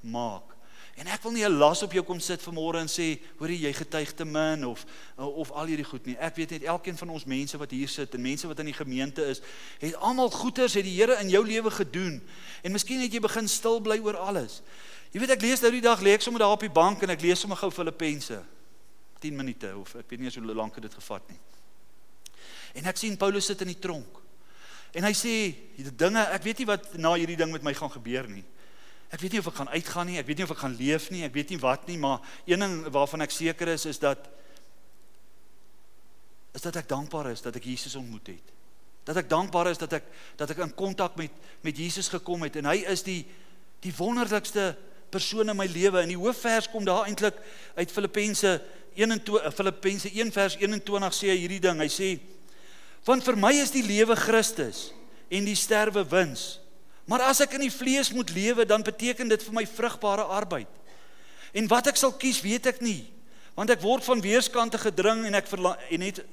maak. 0.00 0.56
En 0.96 1.06
ek 1.12 1.22
wil 1.22 1.32
nie 1.32 1.44
'n 1.44 1.58
las 1.58 1.82
op 1.82 1.92
jou 1.92 2.04
kom 2.04 2.20
sit 2.20 2.40
vanmôre 2.40 2.80
en 2.80 2.88
sê, 2.88 3.20
hoor 3.38 3.50
jy 3.50 3.72
getuig 3.72 4.14
te 4.14 4.24
min 4.24 4.66
of 4.66 4.84
of 5.16 5.50
al 5.50 5.66
hierdie 5.66 5.84
goed 5.84 6.06
nie. 6.06 6.16
Ek 6.16 6.36
weet 6.36 6.50
net 6.50 6.62
elkeen 6.62 6.96
van 6.96 7.08
ons 7.08 7.24
mense 7.24 7.58
wat 7.58 7.70
hier 7.70 7.88
sit 7.88 8.14
en 8.14 8.22
mense 8.22 8.46
wat 8.46 8.58
in 8.58 8.64
die 8.64 8.74
gemeente 8.74 9.24
is, 9.24 9.40
het 9.78 9.94
almal 9.94 10.30
goeders 10.30 10.74
het 10.74 10.84
die 10.84 10.96
Here 10.96 11.20
in 11.20 11.28
jou 11.28 11.46
lewe 11.46 11.70
gedoen. 11.70 12.22
En 12.62 12.72
miskien 12.72 13.00
het 13.00 13.12
jy 13.12 13.20
begin 13.20 13.48
stil 13.48 13.80
bly 13.80 13.98
oor 13.98 14.16
alles. 14.16 14.62
Jy 15.12 15.20
weet 15.20 15.30
ek 15.30 15.42
lees 15.42 15.60
nou 15.60 15.70
die 15.70 15.80
dag 15.80 16.00
lê 16.00 16.12
ek 16.14 16.22
sommer 16.22 16.40
daar 16.40 16.52
op 16.52 16.60
die 16.60 16.70
bank 16.70 17.02
en 17.02 17.10
ek 17.10 17.20
lees 17.20 17.40
sommer 17.40 17.56
gou 17.56 17.70
Filippense. 17.70 18.42
10 19.20 19.36
minute 19.36 19.72
of 19.76 19.94
ek 20.00 20.10
weet 20.10 20.20
nie 20.20 20.32
hoe 20.32 20.54
lank 20.54 20.80
dit 20.80 20.94
gevat 20.94 21.28
nie. 21.30 21.38
En 22.76 22.88
ek 22.90 23.00
sien 23.00 23.16
Paulus 23.16 23.46
sit 23.48 23.62
in 23.64 23.72
die 23.72 23.80
tronk. 23.80 24.20
En 24.96 25.04
hy 25.04 25.12
sê 25.16 25.34
die 25.76 25.92
dinge, 25.92 26.22
ek 26.32 26.44
weet 26.44 26.62
nie 26.62 26.68
wat 26.68 26.94
na 27.00 27.14
hierdie 27.16 27.38
ding 27.38 27.52
met 27.52 27.64
my 27.64 27.74
gaan 27.76 27.92
gebeur 27.92 28.28
nie. 28.30 28.44
Ek 29.12 29.22
weet 29.22 29.36
nie 29.36 29.40
of 29.42 29.50
ek 29.50 29.60
gaan 29.60 29.70
uitgaan 29.70 30.08
nie, 30.10 30.18
ek 30.20 30.26
weet 30.28 30.40
nie 30.40 30.46
of 30.46 30.54
ek 30.56 30.62
gaan 30.64 30.76
leef 30.78 31.10
nie, 31.14 31.22
ek 31.26 31.34
weet 31.36 31.52
nie 31.52 31.60
wat 31.62 31.86
nie, 31.86 31.98
maar 32.00 32.24
een 32.48 32.64
ding 32.64 32.76
waarvan 32.94 33.22
ek 33.26 33.34
seker 33.34 33.70
is 33.76 33.86
is 33.86 34.00
dat 34.02 34.28
is 36.56 36.64
dat 36.64 36.78
ek 36.80 36.88
dankbaar 36.88 37.30
is 37.34 37.44
dat 37.44 37.56
ek 37.58 37.68
Jesus 37.68 37.94
ontmoet 38.00 38.32
het. 38.32 38.52
Dat 39.06 39.20
ek 39.20 39.28
dankbaar 39.28 39.70
is 39.70 39.78
dat 39.78 39.92
ek 40.00 40.08
dat 40.40 40.50
ek 40.50 40.64
in 40.64 40.74
kontak 40.74 41.16
met 41.20 41.32
met 41.62 41.76
Jesus 41.76 42.08
gekom 42.08 42.46
het 42.48 42.56
en 42.56 42.72
hy 42.72 42.80
is 42.88 43.04
die 43.06 43.22
die 43.84 43.94
wonderlikste 43.94 44.72
persoon 45.16 45.48
in 45.52 45.56
my 45.56 45.66
lewe. 45.66 46.02
In 46.04 46.12
die 46.14 46.20
hoofvers 46.20 46.68
kom 46.72 46.84
daar 46.84 47.08
eintlik 47.08 47.38
uit 47.74 47.92
Filippense 47.92 48.58
21 48.96 49.42
eh, 49.42 49.52
Filippense 49.52 50.12
1 50.12 50.32
vers 50.32 50.56
21 50.60 51.16
sê 51.16 51.32
hy 51.32 51.40
hierdie 51.44 51.62
ding. 51.64 51.80
Hy 51.80 51.90
sê: 51.92 52.10
"Want 53.04 53.24
vir 53.24 53.36
my 53.40 53.52
is 53.56 53.74
die 53.74 53.84
lewe 53.84 54.16
Christus 54.16 54.90
en 55.28 55.46
die 55.46 55.58
sterwe 55.58 56.04
wins. 56.08 56.60
Maar 57.06 57.28
as 57.30 57.40
ek 57.44 57.56
in 57.58 57.66
die 57.66 57.72
vlees 57.72 58.10
moet 58.14 58.30
lewe, 58.34 58.66
dan 58.66 58.82
beteken 58.82 59.30
dit 59.30 59.42
vir 59.46 59.54
my 59.54 59.66
vrugbare 59.66 60.26
arbeid. 60.38 60.70
En 61.54 61.68
wat 61.70 61.90
ek 61.90 61.98
sal 61.98 62.14
kies, 62.18 62.42
weet 62.42 62.66
ek 62.66 62.82
nie, 62.84 63.06
want 63.56 63.70
ek 63.72 63.84
word 63.84 64.04
van 64.04 64.22
weerskante 64.22 64.78
gedring 64.78 65.24
en 65.28 65.38
ek 65.38 65.48
en 65.54 66.08
het 66.08 66.24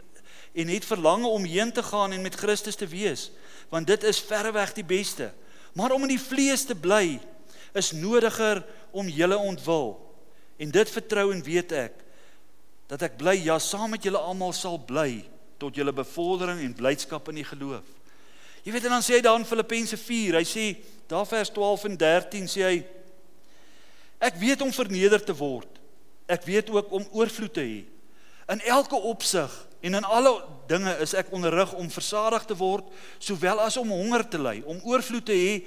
en 0.54 0.70
het 0.70 0.86
verlange 0.86 1.26
om 1.26 1.46
heen 1.50 1.72
te 1.74 1.82
gaan 1.82 2.12
en 2.14 2.22
met 2.22 2.36
Christus 2.38 2.78
te 2.78 2.86
wees, 2.86 3.32
want 3.74 3.88
dit 3.90 4.04
is 4.06 4.20
verreweg 4.22 4.76
die 4.78 4.86
beste. 4.86 5.32
Maar 5.74 5.96
om 5.96 6.04
in 6.06 6.14
die 6.14 6.22
vlees 6.22 6.62
te 6.70 6.76
bly 6.78 7.18
is 7.74 7.92
nodiger 7.92 8.64
om 8.92 9.10
julle 9.10 9.38
ontwil. 9.38 9.96
En 10.58 10.72
dit 10.72 10.90
vertrou 10.90 11.32
en 11.34 11.44
weet 11.44 11.72
ek 11.78 12.00
dat 12.92 13.08
ek 13.08 13.18
bly 13.18 13.36
ja 13.42 13.58
saam 13.62 13.96
met 13.96 14.04
julle 14.06 14.22
almal 14.22 14.54
sal 14.54 14.78
bly 14.78 15.24
tot 15.62 15.76
julle 15.76 15.94
bevordering 15.96 16.62
en 16.62 16.76
blydskap 16.78 17.30
in 17.32 17.42
die 17.42 17.48
geloof. 17.48 17.86
Jy 18.64 18.72
weet 18.72 18.86
en 18.88 18.96
dan 18.98 19.04
sê 19.04 19.18
hy 19.18 19.24
daar 19.24 19.40
in 19.40 19.48
Filippense 19.48 19.98
4, 20.00 20.38
hy 20.40 20.46
sê 20.48 20.66
daar 21.12 21.26
vers 21.28 21.52
12 21.52 21.88
en 21.90 21.98
13 22.00 22.52
sê 22.52 22.66
hy 22.68 22.76
ek 24.24 24.38
weet 24.40 24.62
om 24.64 24.72
verneder 24.72 25.24
te 25.24 25.36
word. 25.36 25.68
Ek 26.32 26.46
weet 26.48 26.70
ook 26.72 26.94
om 26.96 27.08
oorvloed 27.12 27.52
te 27.56 27.66
hê. 27.66 27.82
In 28.54 28.62
elke 28.72 28.96
opsig 28.96 29.52
en 29.84 29.98
in 30.00 30.08
alle 30.08 30.32
dinge 30.68 30.94
is 31.04 31.16
ek 31.20 31.32
onderrig 31.36 31.74
om 31.76 31.90
versadig 31.92 32.46
te 32.48 32.56
word, 32.56 32.88
sowel 33.20 33.60
as 33.66 33.76
om 33.80 33.92
honger 33.92 34.24
te 34.32 34.40
ly, 34.40 34.62
om 34.64 34.80
oorvloed 34.88 35.26
te 35.28 35.36
hê, 35.36 35.58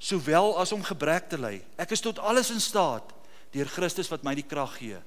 sowel 0.00 0.56
as 0.58 0.72
om 0.72 0.82
gebrek 0.82 1.28
te 1.28 1.38
ly. 1.38 1.60
Ek 1.76 1.92
is 1.92 2.00
tot 2.00 2.18
alles 2.18 2.50
in 2.50 2.60
staat 2.60 3.12
deur 3.52 3.68
Christus 3.68 4.08
wat 4.08 4.24
my 4.24 4.32
die 4.38 4.46
krag 4.46 4.78
gee. 4.80 4.98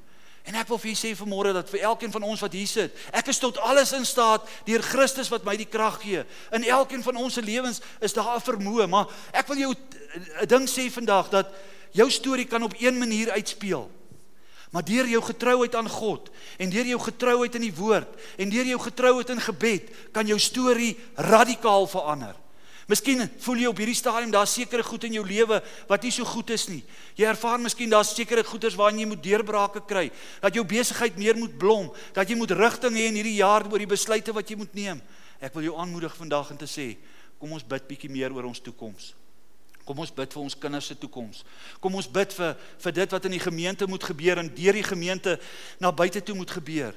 En 0.43 0.57
ek 0.59 0.67
wil 0.67 0.79
vir 0.81 0.91
julle 0.91 0.99
sê 0.99 1.13
vanmôre 1.15 1.53
dat 1.55 1.69
vir 1.71 1.85
elkeen 1.87 2.11
van 2.11 2.25
ons 2.27 2.41
wat 2.43 2.53
hier 2.53 2.67
sit, 2.67 2.95
ek 3.15 3.31
is 3.31 3.39
tot 3.39 3.57
alles 3.63 3.93
in 3.95 4.03
staat 4.05 4.45
deur 4.67 4.83
Christus 4.83 5.31
wat 5.31 5.47
my 5.47 5.55
die 5.57 5.69
krag 5.69 6.01
gee. 6.03 6.25
In 6.51 6.67
elkeen 6.67 7.03
van 7.05 7.17
ons 7.17 7.39
se 7.39 7.41
lewens 7.41 7.79
is 8.03 8.13
daar 8.13 8.35
'n 8.35 8.43
vermoë, 8.43 8.87
maar 8.87 9.07
ek 9.31 9.47
wil 9.47 9.57
jou 9.57 9.73
'n 9.73 10.47
ding 10.47 10.67
sê 10.67 10.91
vandag 10.91 11.29
dat 11.29 11.47
jou 11.91 12.09
storie 12.11 12.45
kan 12.45 12.63
op 12.63 12.75
een 12.77 12.97
manier 12.97 13.31
uitspeel. 13.31 13.89
Maar 14.71 14.83
deur 14.83 15.07
jou 15.07 15.21
getrouheid 15.21 15.75
aan 15.75 15.89
God 15.89 16.29
en 16.57 16.69
deur 16.69 16.85
jou 16.85 16.99
getrouheid 16.99 17.55
in 17.55 17.61
die 17.61 17.75
woord 17.75 18.09
en 18.37 18.49
deur 18.49 18.65
jou 18.65 18.79
getrouheid 18.79 19.29
in 19.29 19.41
gebed 19.41 19.89
kan 20.11 20.27
jou 20.27 20.39
storie 20.39 20.97
radikaal 21.15 21.87
verander. 21.87 22.42
Miskien 22.93 23.23
voel 23.41 23.63
jy 23.63 23.69
op 23.71 23.79
hierdie 23.81 23.97
stadium 23.97 24.29
daar 24.29 24.45
sekere 24.45 24.83
goed 24.85 25.07
in 25.07 25.15
jou 25.17 25.23
lewe 25.25 25.57
wat 25.89 26.03
nie 26.05 26.11
so 26.13 26.27
goed 26.29 26.51
is 26.53 26.67
nie. 26.69 26.83
Jy 27.17 27.25
ervaar 27.25 27.57
miskien 27.61 27.89
daar 27.89 28.05
sekere 28.05 28.43
goeders 28.45 28.77
waarin 28.77 28.99
jy 29.01 29.07
moet 29.09 29.23
deurbrake 29.23 29.81
kry, 29.89 30.11
dat 30.43 30.53
jou 30.53 30.61
besigheid 30.67 31.17
meer 31.17 31.39
moet 31.39 31.55
blom, 31.57 31.89
dat 32.13 32.29
jy 32.29 32.37
moet 32.37 32.53
rigting 32.59 32.99
hê 32.99 33.07
in 33.09 33.17
hierdie 33.17 33.39
jaar 33.39 33.65
oor 33.65 33.81
die 33.81 33.89
besluite 33.89 34.35
wat 34.37 34.45
jy 34.51 34.59
moet 34.61 34.77
neem. 34.77 35.01
Ek 35.41 35.57
wil 35.57 35.71
jou 35.71 35.75
aanmoedig 35.81 36.13
vandag 36.19 36.53
om 36.53 36.61
te 36.61 36.69
sê, 36.69 36.91
kom 37.41 37.57
ons 37.57 37.65
bid 37.65 37.89
bietjie 37.89 38.13
meer 38.13 38.35
oor 38.35 38.45
ons 38.51 38.61
toekoms. 38.61 39.09
Kom 39.83 39.99
ons 39.99 40.13
bid 40.13 40.37
vir 40.37 40.43
ons 40.45 40.55
kinders 40.55 40.85
se 40.93 40.95
toekoms. 40.95 41.41
Kom 41.81 41.97
ons 41.97 42.07
bid 42.07 42.37
vir 42.37 42.53
vir 42.85 42.97
dit 43.01 43.15
wat 43.17 43.25
in 43.27 43.33
die 43.35 43.41
gemeente 43.41 43.89
moet 43.89 44.05
gebeur 44.05 44.39
en 44.39 44.53
deur 44.53 44.77
die 44.77 44.85
gemeente 44.85 45.39
na 45.81 45.91
buite 45.91 46.21
toe 46.21 46.37
moet 46.37 46.53
gebeur. 46.61 46.93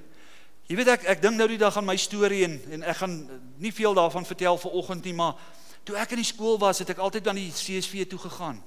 Jy 0.69 0.77
weet 0.77 0.93
ek 0.93 1.09
ek 1.17 1.23
dink 1.25 1.41
nou 1.41 1.49
die 1.49 1.59
dag 1.59 1.75
aan 1.79 1.89
my 1.89 1.97
storie 1.99 2.45
en 2.45 2.61
en 2.77 2.85
ek 2.85 3.01
gaan 3.01 3.17
nie 3.59 3.73
veel 3.73 3.97
daarvan 3.97 4.29
vertel 4.29 4.61
vir 4.61 4.77
oggend 4.79 5.09
nie, 5.09 5.17
maar 5.17 5.35
Toe 5.87 5.95
ek 6.03 6.17
in 6.17 6.23
die 6.25 6.27
skool 6.27 6.59
was, 6.59 6.83
het 6.83 6.91
ek 6.91 7.03
altyd 7.03 7.29
aan 7.31 7.39
die 7.39 7.53
CSV 7.55 8.09
toe 8.11 8.19
gegaan. 8.19 8.59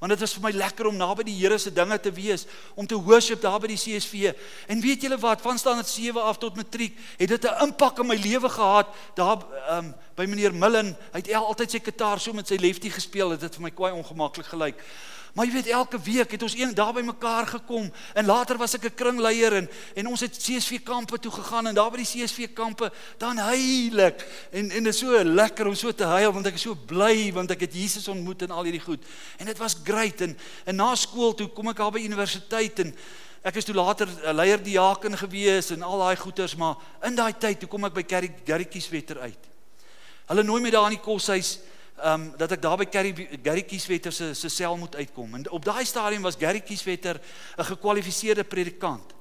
Want 0.00 0.10
dit 0.10 0.22
was 0.24 0.32
vir 0.36 0.42
my 0.42 0.50
lekker 0.56 0.88
om 0.88 0.96
naby 0.98 1.26
die 1.28 1.36
Here 1.36 1.58
se 1.60 1.70
dinge 1.72 1.98
te 2.02 2.10
wees, 2.12 2.46
om 2.74 2.86
te 2.88 2.96
worship 2.96 3.42
daar 3.42 3.60
by 3.62 3.70
die 3.70 3.78
CSV. 3.78 4.32
En 4.68 4.82
weet 4.82 5.04
julle 5.06 5.18
wat, 5.22 5.44
van 5.44 5.60
standaard 5.60 5.88
7 5.88 6.22
af 6.22 6.40
tot 6.42 6.56
matriek, 6.58 6.96
het 7.20 7.28
dit 7.28 7.44
'n 7.44 7.68
impak 7.68 7.98
in 7.98 8.06
my 8.06 8.16
lewe 8.16 8.48
gehad. 8.48 8.88
Daar 9.14 9.44
um, 9.78 9.94
by 10.16 10.24
meneer 10.24 10.54
Millen, 10.54 10.96
hy 11.12 11.20
het 11.20 11.34
altyd 11.34 11.70
sy 11.70 11.78
kitaar 11.78 12.20
so 12.20 12.32
met 12.32 12.48
sy 12.48 12.56
lefty 12.56 12.90
gespeel, 12.90 13.28
dit 13.30 13.40
het 13.40 13.54
vir 13.54 13.62
my 13.62 13.70
kwai 13.70 13.92
ongemaklik 13.92 14.46
gelyk. 14.46 14.82
Maar 15.34 15.48
jy 15.48 15.52
weet 15.52 15.68
elke 15.74 15.98
week 15.98 16.30
het 16.30 16.42
ons 16.46 16.54
een 16.54 16.74
daar 16.74 16.92
by 16.94 17.02
mekaar 17.02 17.46
gekom 17.46 17.88
en 18.14 18.26
later 18.26 18.54
was 18.58 18.76
ek 18.78 18.84
'n 18.86 18.94
kringleier 18.94 19.52
en 19.52 19.68
en 19.94 20.06
ons 20.06 20.20
het 20.20 20.36
CSV 20.36 20.78
kampe 20.82 21.18
toe 21.18 21.32
gegaan 21.32 21.66
en 21.66 21.74
daar 21.74 21.90
by 21.90 21.96
die 21.96 22.06
CSV 22.06 22.52
kampe 22.54 22.92
dan 23.18 23.36
heilig 23.36 24.14
en 24.50 24.70
en 24.70 24.84
dit 24.84 24.94
is 24.94 24.98
so 24.98 25.24
lekker 25.24 25.66
om 25.66 25.74
so 25.74 25.92
te 25.92 26.04
huil 26.04 26.32
want 26.32 26.46
ek 26.46 26.54
is 26.54 26.62
so 26.62 26.74
bly 26.74 27.32
want 27.32 27.50
ek 27.50 27.60
het 27.60 27.74
Jesus 27.74 28.08
ontmoet 28.08 28.42
en 28.42 28.50
al 28.50 28.62
hierdie 28.62 28.80
goed. 28.80 29.02
En 29.38 29.46
dit 29.46 29.58
was 29.58 29.76
great 29.84 30.20
en 30.20 30.38
en 30.64 30.76
na 30.76 30.94
skool 30.94 31.34
toe 31.34 31.48
kom 31.48 31.68
ek 31.68 31.76
daar 31.76 31.90
by 31.90 32.04
universiteit 32.04 32.78
en 32.78 32.94
ek 33.42 33.56
is 33.56 33.64
toe 33.64 33.74
later 33.74 34.06
'n 34.06 34.36
leier 34.36 34.62
diaken 34.62 35.18
gewees 35.18 35.70
en 35.70 35.82
al 35.82 35.98
daai 35.98 36.16
goeters 36.16 36.54
maar 36.54 36.76
in 37.02 37.14
daai 37.14 37.32
tyd 37.38 37.58
toe 37.58 37.68
kom 37.68 37.84
ek 37.84 37.94
by 37.94 38.04
Gary 38.06 38.34
Gary 38.46 38.64
Kieswetter 38.64 39.18
uit. 39.18 39.50
Hulle 40.28 40.42
nooi 40.42 40.60
my 40.62 40.70
daar 40.70 40.92
in 40.92 40.96
die 40.96 41.04
koshuis 41.04 41.58
um, 42.02 42.32
dat 42.36 42.52
ek 42.56 42.62
daar 42.62 42.78
by 42.80 42.86
Gary 42.90 43.12
Gary 43.42 43.62
Kieswetter 43.62 44.12
se 44.12 44.32
se 44.34 44.48
sel 44.48 44.76
moet 44.76 44.96
uitkom. 44.96 45.34
En 45.34 45.50
op 45.50 45.64
daai 45.64 45.84
stadium 45.84 46.22
was 46.22 46.38
Gary 46.38 46.60
Kieswetter 46.60 47.20
'n 47.58 47.64
gekwalifiseerde 47.64 48.44
predikant. 48.44 49.14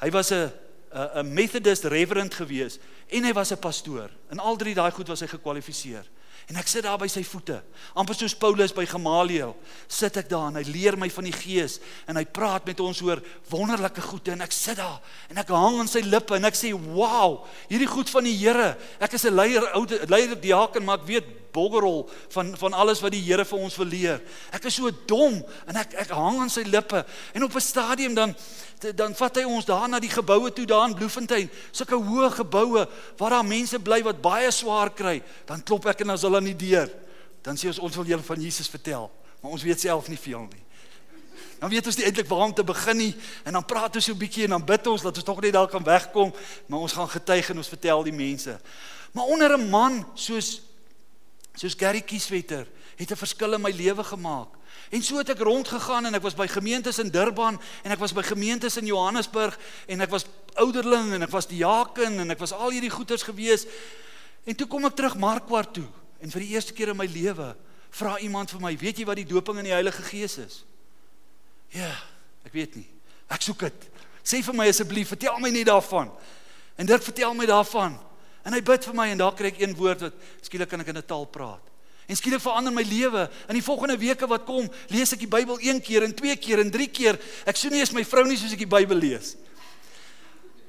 Hy 0.00 0.10
was 0.10 0.30
'n 0.30 0.52
'n 0.92 1.32
Methodist 1.32 1.84
reverend 1.84 2.34
gewees 2.34 2.78
en 3.08 3.24
hy 3.24 3.32
was 3.32 3.52
'n 3.52 3.58
pastoor. 3.58 4.10
In 4.30 4.38
al 4.38 4.56
drie 4.56 4.74
daai 4.74 4.90
goed 4.90 5.08
was 5.08 5.20
hy 5.20 5.26
gekwalifiseer. 5.26 6.04
En 6.46 6.56
ek 6.56 6.68
sit 6.70 6.84
daar 6.86 6.98
by 6.98 7.08
sy 7.10 7.24
voete, 7.26 7.56
amper 7.98 8.14
soos 8.14 8.36
Paulus 8.38 8.70
by 8.72 8.84
Gamaliel, 8.86 9.56
sit 9.90 10.14
ek 10.16 10.28
daar 10.30 10.52
en 10.52 10.54
hy 10.60 10.62
leer 10.70 10.94
my 10.96 11.08
van 11.10 11.24
die 11.24 11.34
Gees 11.34 11.80
en 12.06 12.20
hy 12.20 12.22
praat 12.24 12.68
met 12.68 12.78
ons 12.80 13.00
oor 13.02 13.18
wonderlike 13.50 14.04
goede 14.04 14.30
en 14.30 14.44
ek 14.46 14.54
sit 14.54 14.78
daar 14.78 15.00
en 15.32 15.38
ek 15.42 15.50
hang 15.50 15.80
aan 15.80 15.90
sy 15.90 16.04
lippe 16.06 16.36
en 16.36 16.44
ek 16.44 16.54
sê, 16.54 16.70
"Wow, 16.70 17.46
hierdie 17.68 17.90
goed 17.90 18.10
van 18.10 18.24
die 18.24 18.36
Here. 18.36 18.76
Ek 19.00 19.12
is 19.14 19.24
'n 19.24 19.34
leier, 19.34 19.66
oude 19.74 20.06
leier 20.06 20.40
diaken, 20.40 20.84
maar 20.84 20.98
ek 21.00 21.06
weet 21.06 21.24
boggerol 21.56 22.04
van 22.34 22.52
van 22.60 22.76
alles 22.76 23.00
wat 23.04 23.14
die 23.16 23.22
Here 23.24 23.44
vir 23.48 23.58
ons 23.58 23.78
wil 23.80 23.88
leer. 23.88 24.20
Ek 24.52 24.68
is 24.68 24.76
so 24.76 24.92
dom 25.08 25.40
en 25.66 25.80
ek 25.80 25.96
ek 26.04 26.12
hang 26.14 26.42
aan 26.44 26.52
sy 26.52 26.66
lippe 26.68 27.04
en 27.32 27.48
op 27.48 27.56
'n 27.56 27.64
stadium 27.64 28.14
dan 28.14 28.36
dan 28.94 29.14
vat 29.16 29.38
hy 29.40 29.44
ons 29.48 29.64
daar 29.64 29.88
na 29.88 29.98
die 30.00 30.12
geboue 30.12 30.52
toe 30.52 30.66
daar 30.68 30.88
in 30.88 30.94
Bloemfontein, 30.94 31.48
sulke 31.72 31.96
hoë 31.96 32.30
geboue 32.30 32.84
waar 33.16 33.30
daar 33.30 33.46
mense 33.46 33.78
bly 33.80 34.02
wat 34.04 34.20
baie 34.22 34.50
swaar 34.52 34.92
kry. 34.92 35.22
Dan 35.48 35.62
klop 35.62 35.86
ek 35.86 36.04
en 36.04 36.12
is 36.12 36.22
hulle 36.22 36.36
aan 36.36 36.52
die 36.52 36.60
deur. 36.68 36.90
Dan 37.42 37.56
sê 37.56 37.70
ons 37.72 37.78
ons 37.78 37.96
wil 37.96 38.04
julle 38.04 38.26
van 38.26 38.40
Jesus 38.40 38.68
vertel, 38.68 39.10
maar 39.40 39.52
ons 39.56 39.64
weet 39.64 39.80
self 39.80 40.08
nie 40.08 40.20
veel 40.20 40.44
nie. 40.50 40.66
Dan 41.56 41.72
weet 41.72 41.86
ons 41.88 41.96
nie 41.96 42.04
eintlik 42.04 42.28
waar 42.28 42.44
om 42.50 42.54
te 42.54 42.64
begin 42.66 42.98
nie 43.00 43.12
en 43.46 43.56
dan 43.56 43.64
praat 43.64 43.96
ons 43.96 44.04
so 44.04 44.12
'n 44.12 44.18
bietjie 44.18 44.44
en 44.44 44.50
dan 44.50 44.64
bid 44.64 44.86
ons 44.86 45.02
dat 45.02 45.16
ons 45.16 45.24
tog 45.24 45.40
net 45.40 45.52
daar 45.52 45.68
kan 45.68 45.82
wegkom, 45.82 46.32
maar 46.66 46.80
ons 46.80 46.92
gaan 46.92 47.08
getuig 47.08 47.50
en 47.50 47.56
ons 47.56 47.68
vertel 47.68 48.02
die 48.02 48.12
mense. 48.12 48.60
Maar 49.12 49.24
onder 49.24 49.58
'n 49.58 49.70
man 49.70 50.06
soos 50.14 50.60
soos 51.56 51.74
Gary 51.78 52.02
Kieswetter 52.04 52.66
het 52.96 53.10
'n 53.10 53.16
verskil 53.16 53.54
in 53.54 53.60
my 53.60 53.70
lewe 53.70 54.04
gemaak. 54.04 54.48
En 54.90 55.02
so 55.02 55.18
het 55.18 55.28
ek 55.28 55.38
rondgegaan 55.38 56.06
en 56.06 56.14
ek 56.14 56.22
was 56.22 56.34
by 56.34 56.46
gemeentes 56.46 56.98
in 56.98 57.10
Durban 57.10 57.60
en 57.82 57.90
ek 57.90 57.98
was 57.98 58.12
by 58.12 58.22
gemeentes 58.22 58.76
in 58.76 58.86
Johannesburg 58.86 59.58
en 59.86 60.00
ek 60.00 60.10
was 60.10 60.26
ouderling 60.54 61.12
en 61.12 61.22
ek 61.22 61.30
was 61.30 61.46
diaken 61.46 62.18
en 62.18 62.30
ek 62.30 62.38
was 62.38 62.52
al 62.52 62.70
hierdie 62.70 62.90
goeters 62.90 63.22
gewees. 63.22 63.66
En 64.44 64.54
toe 64.54 64.66
kom 64.66 64.84
ek 64.84 64.94
terug 64.94 65.16
Markwart 65.16 65.74
toe 65.74 65.88
en 66.20 66.30
vir 66.30 66.40
die 66.40 66.54
eerste 66.54 66.72
keer 66.72 66.88
in 66.88 66.96
my 66.96 67.06
lewe 67.06 67.56
vra 67.90 68.18
iemand 68.18 68.50
vir 68.50 68.60
my, 68.60 68.76
"Weet 68.76 68.98
jy 68.98 69.04
wat 69.04 69.16
die 69.16 69.26
doping 69.26 69.58
in 69.58 69.64
die 69.64 69.72
Heilige 69.72 70.02
Gees 70.02 70.38
is?" 70.38 70.64
Ja, 71.68 71.90
ek 72.44 72.52
weet 72.52 72.76
nie. 72.76 72.88
Ek 73.28 73.42
soek 73.42 73.58
dit. 73.58 73.88
Sê 74.22 74.42
vir 74.42 74.54
my 74.54 74.68
asseblief, 74.68 75.08
vertel 75.08 75.38
my 75.38 75.50
net 75.50 75.66
daarvan. 75.66 76.10
En 76.76 76.86
dit 76.86 77.04
vertel 77.04 77.34
my 77.34 77.46
daarvan. 77.46 77.98
En 78.46 78.54
hy 78.54 78.62
bid 78.62 78.84
vir 78.86 78.94
my 78.94 79.08
en 79.10 79.18
daar 79.18 79.34
kry 79.34 79.50
ek 79.50 79.62
een 79.64 79.74
woord 79.74 80.06
wat 80.06 80.26
skielik 80.46 80.70
kan 80.70 80.80
ek 80.80 80.92
in 80.92 80.98
'n 80.98 81.06
taal 81.06 81.26
praat. 81.26 81.64
En 82.06 82.16
skielik 82.16 82.40
verander 82.40 82.72
my 82.72 82.82
lewe. 82.86 83.26
In 83.48 83.58
die 83.58 83.64
volgende 83.64 83.98
weke 83.98 84.26
wat 84.30 84.44
kom, 84.46 84.68
lees 84.88 85.12
ek 85.12 85.24
die 85.24 85.30
Bybel 85.30 85.58
een 85.60 85.80
keer 85.82 86.06
en 86.06 86.14
twee 86.14 86.36
keer 86.36 86.62
en 86.62 86.70
drie 86.70 86.86
keer. 86.86 87.18
Ek 87.44 87.56
sou 87.58 87.70
nie 87.70 87.80
eens 87.80 87.92
my 87.92 88.04
vrou 88.04 88.24
nie 88.24 88.36
soos 88.38 88.52
ek 88.54 88.62
die 88.62 88.70
Bybel 88.70 88.96
lees. 88.96 89.34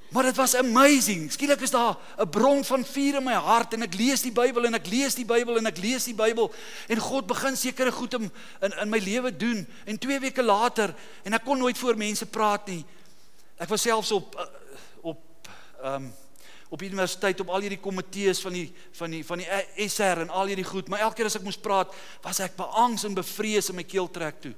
Maar 0.10 0.24
dit 0.24 0.36
was 0.36 0.56
amazing. 0.56 1.32
Skielik 1.32 1.62
is 1.62 1.72
daar 1.72 1.98
'n 2.18 2.30
bron 2.30 2.64
van 2.64 2.86
vuur 2.86 3.16
in 3.16 3.24
my 3.24 3.34
hart 3.34 3.74
en 3.74 3.82
ek 3.82 3.94
lees 3.94 4.22
die 4.22 4.32
Bybel 4.32 4.66
en 4.66 4.74
ek 4.74 4.88
lees 4.88 5.16
die 5.16 5.26
Bybel 5.26 5.58
en 5.58 5.66
ek 5.66 5.78
lees 5.78 6.06
die 6.06 6.16
Bybel 6.16 6.54
en 6.88 6.98
God 6.98 7.28
begin 7.28 7.58
sekere 7.58 7.92
goed 7.92 8.14
in 8.14 8.32
in, 8.62 8.74
in 8.82 8.90
my 8.90 8.98
lewe 9.00 9.38
doen. 9.38 9.68
En 9.86 9.98
2 9.98 10.20
weke 10.20 10.44
later 10.44 10.96
en 11.24 11.34
ek 11.34 11.44
kon 11.44 11.58
nooit 11.58 11.78
voor 11.78 11.98
mense 11.98 12.26
praat 12.26 12.68
nie. 12.68 12.86
Ek 13.58 13.70
was 13.70 13.82
selfs 13.82 14.12
op 14.12 14.36
eh, 14.36 14.46
op 15.02 15.20
ehm 15.84 15.94
um, 15.94 16.14
op 16.70 16.80
die 16.80 16.90
universiteit 16.90 17.40
op 17.40 17.50
al 17.50 17.64
hierdie 17.64 17.80
komitees 17.80 18.42
van 18.44 18.54
die 18.54 18.68
van 18.98 19.12
die 19.12 19.24
van 19.26 19.44
die 19.44 19.88
SR 19.88 20.24
en 20.26 20.30
al 20.30 20.52
hierdie 20.52 20.68
goed, 20.68 20.90
maar 20.90 21.06
elke 21.06 21.22
keer 21.22 21.30
as 21.30 21.38
ek 21.40 21.46
moes 21.48 21.60
praat, 21.60 21.94
was 22.24 22.42
ek 22.44 22.58
beangs 22.60 23.06
en 23.08 23.16
bevrees 23.16 23.72
in 23.72 23.80
my 23.80 23.86
keel 23.88 24.10
trek 24.12 24.42
toe. 24.44 24.54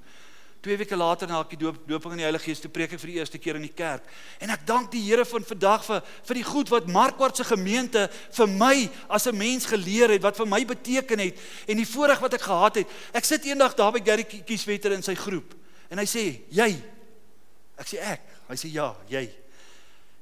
Twee 0.60 0.76
weke 0.76 0.98
later 0.98 1.30
na 1.30 1.38
ek 1.40 1.54
die 1.54 1.62
doop, 1.62 1.78
dooping 1.88 2.18
in 2.18 2.20
die 2.20 2.26
Heilige 2.26 2.50
Gees 2.50 2.60
toe 2.60 2.72
preek 2.74 2.92
ek 2.92 3.00
vir 3.00 3.14
die 3.14 3.20
eerste 3.22 3.40
keer 3.40 3.56
in 3.56 3.64
die 3.64 3.72
kerk. 3.72 4.04
En 4.44 4.52
ek 4.52 4.66
dank 4.68 4.90
die 4.92 5.06
Here 5.06 5.24
van 5.24 5.46
vandag 5.48 5.86
vir 5.88 6.02
vir 6.28 6.40
die 6.42 6.44
goed 6.50 6.72
wat 6.74 6.90
Markwart 6.92 7.40
se 7.40 7.46
gemeente 7.48 8.10
vir 8.36 8.50
my 8.52 8.90
as 9.08 9.28
'n 9.28 9.38
mens 9.38 9.66
geleer 9.66 10.12
het, 10.12 10.22
wat 10.22 10.36
vir 10.36 10.46
my 10.46 10.66
beteken 10.66 11.20
het 11.20 11.40
en 11.68 11.78
die 11.78 11.88
voorreg 11.88 12.20
wat 12.20 12.34
ek 12.34 12.42
gehad 12.42 12.76
het. 12.76 12.88
Ek 13.14 13.24
sit 13.24 13.46
eendag 13.46 13.76
daar 13.76 13.94
by 13.94 14.04
Gary 14.04 14.24
Kieswetter 14.24 14.92
in 14.92 15.04
sy 15.04 15.16
groep 15.16 15.56
en 15.90 15.98
hy 15.98 16.06
sê, 16.06 16.42
"Jy." 16.50 16.76
Ek 17.78 17.88
sê 17.88 17.98
ek. 18.02 18.22
Hy 18.50 18.56
sê, 18.56 18.68
"Ja, 18.74 18.96
jy." 19.08 19.39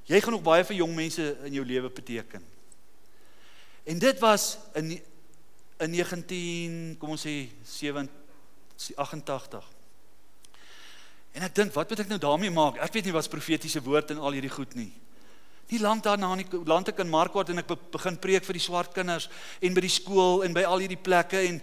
Jy 0.08 0.22
gaan 0.24 0.38
nog 0.38 0.46
baie 0.46 0.64
vir 0.64 0.80
jong 0.80 0.94
mense 0.96 1.24
in 1.48 1.58
jou 1.58 1.66
lewe 1.68 1.90
beteken. 1.92 2.44
En 3.88 4.00
dit 4.00 4.20
was 4.24 4.56
in 4.76 4.98
in 5.78 5.92
19, 5.94 6.96
kom 6.98 7.12
ons 7.14 7.22
sê 7.22 7.52
87. 7.62 9.68
En 11.38 11.46
ek 11.46 11.54
dink, 11.60 11.76
wat 11.76 11.92
moet 11.92 12.00
ek 12.02 12.10
nou 12.10 12.18
daarmee 12.18 12.54
maak? 12.54 12.80
Ek 12.82 12.96
weet 12.96 13.06
nie 13.06 13.14
wat's 13.14 13.30
profetiese 13.30 13.84
woord 13.86 14.16
en 14.16 14.24
al 14.26 14.40
hierdie 14.40 14.54
goed 14.54 14.74
nie. 14.74 14.90
Nie 15.70 15.82
lank 15.84 16.02
daarna 16.06 16.32
in 16.34 16.42
die 16.42 16.62
land 16.66 16.90
ek 16.90 17.04
in 17.04 17.12
Markwart 17.12 17.52
en 17.52 17.62
ek 17.62 17.70
begin 17.94 18.18
preek 18.24 18.46
vir 18.48 18.58
die 18.58 18.64
swart 18.64 18.96
kinders 18.96 19.28
en 19.62 19.76
by 19.76 19.84
die 19.84 19.92
skool 19.92 20.46
en 20.48 20.56
by 20.56 20.64
al 20.66 20.82
hierdie 20.82 20.98
plekke 20.98 21.44
en 21.44 21.60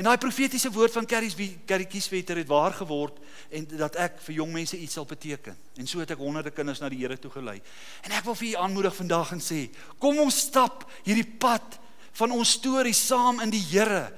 en 0.00 0.06
daai 0.08 0.16
profetiese 0.16 0.70
woord 0.72 0.94
van 0.96 1.04
wie 1.36 1.58
Kerrietjies 1.68 2.08
Wetter 2.08 2.36
het 2.40 2.48
waar 2.48 2.72
geword 2.72 3.18
en 3.50 3.66
dat 3.68 3.98
ek 4.00 4.16
vir 4.24 4.34
jong 4.34 4.52
mense 4.52 4.78
iets 4.78 4.96
sal 4.96 5.04
beteken. 5.04 5.56
En 5.76 5.86
so 5.86 6.00
het 6.00 6.10
ek 6.10 6.18
honderde 6.18 6.50
kinders 6.50 6.80
na 6.80 6.88
die 6.88 7.02
Here 7.02 7.18
toe 7.18 7.30
gelei. 7.30 7.60
En 8.08 8.14
ek 8.16 8.24
wil 8.24 8.34
vir 8.34 8.48
u 8.48 8.54
aanmoedig 8.64 8.96
vandag 8.96 9.34
en 9.36 9.42
sê, 9.44 9.68
kom 10.00 10.16
ons 10.18 10.38
stap 10.46 10.86
hierdie 11.04 11.28
pad 11.28 11.76
van 12.16 12.32
ons 12.32 12.54
storie 12.56 12.96
saam 12.96 13.42
in 13.44 13.52
die 13.52 13.60
Here. 13.60 14.08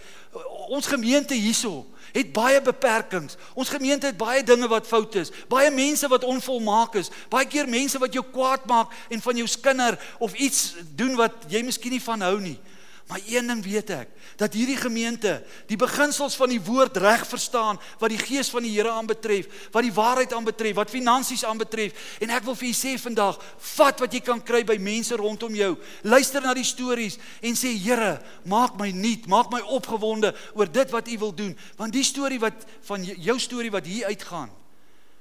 Ons 0.70 0.86
gemeente 0.86 1.34
hierso 1.34 1.82
het 2.12 2.30
baie 2.30 2.62
beperkings. 2.62 3.34
Ons 3.58 3.72
gemeente 3.74 4.06
het 4.06 4.20
baie 4.20 4.44
dinge 4.46 4.68
wat 4.70 4.86
fout 4.86 5.18
is. 5.18 5.32
Baie 5.50 5.72
mense 5.74 6.06
wat 6.08 6.22
onvolmaak 6.28 6.94
is. 7.00 7.10
Baie 7.32 7.48
keer 7.50 7.66
mense 7.66 7.98
wat 7.98 8.14
jou 8.14 8.22
kwaad 8.30 8.70
maak 8.70 8.94
en 9.10 9.24
van 9.24 9.42
jou 9.42 9.48
skinder 9.50 9.98
of 10.22 10.38
iets 10.38 10.76
doen 10.94 11.18
wat 11.18 11.50
jy 11.50 11.64
miskien 11.66 11.96
nie 11.96 12.04
van 12.06 12.22
hou 12.22 12.38
nie. 12.38 12.60
Maar 13.06 13.20
een 13.26 13.46
ding 13.46 13.62
weet 13.64 13.90
ek, 13.90 14.10
dat 14.40 14.54
hierdie 14.54 14.78
gemeente 14.78 15.34
die 15.66 15.76
beginsels 15.76 16.36
van 16.38 16.52
die 16.52 16.60
woord 16.62 16.96
reg 17.02 17.24
verstaan 17.26 17.80
wat 18.00 18.12
die 18.12 18.20
gees 18.20 18.50
van 18.52 18.62
die 18.62 18.70
Here 18.72 18.92
aanbetref, 18.94 19.68
wat 19.74 19.82
die 19.84 19.92
waarheid 19.92 20.32
aanbetref, 20.32 20.76
wat 20.78 20.92
finansies 20.92 21.44
aanbetref. 21.44 22.16
En 22.22 22.30
ek 22.30 22.46
wil 22.46 22.56
vir 22.56 22.70
julle 22.70 22.78
sê 22.78 22.94
vandag, 23.02 23.40
vat 23.74 24.00
wat 24.04 24.14
jy 24.14 24.22
kan 24.24 24.40
kry 24.40 24.62
by 24.64 24.78
mense 24.80 25.16
rondom 25.18 25.54
jou. 25.58 25.74
Luister 26.06 26.44
na 26.44 26.54
die 26.56 26.66
stories 26.66 27.18
en 27.42 27.58
sê 27.58 27.74
Here, 27.82 28.16
maak 28.48 28.78
my 28.78 28.92
nuut, 28.94 29.26
maak 29.26 29.50
my 29.52 29.60
opgewonde 29.74 30.32
oor 30.54 30.70
dit 30.70 30.94
wat 30.94 31.08
U 31.10 31.18
wil 31.26 31.34
doen, 31.34 31.56
want 31.76 31.92
die 31.92 32.06
storie 32.06 32.40
wat 32.40 32.66
van 32.88 33.04
jou 33.04 33.38
storie 33.42 33.72
wat 33.74 33.88
hier 33.88 34.06
uitgaan, 34.12 34.50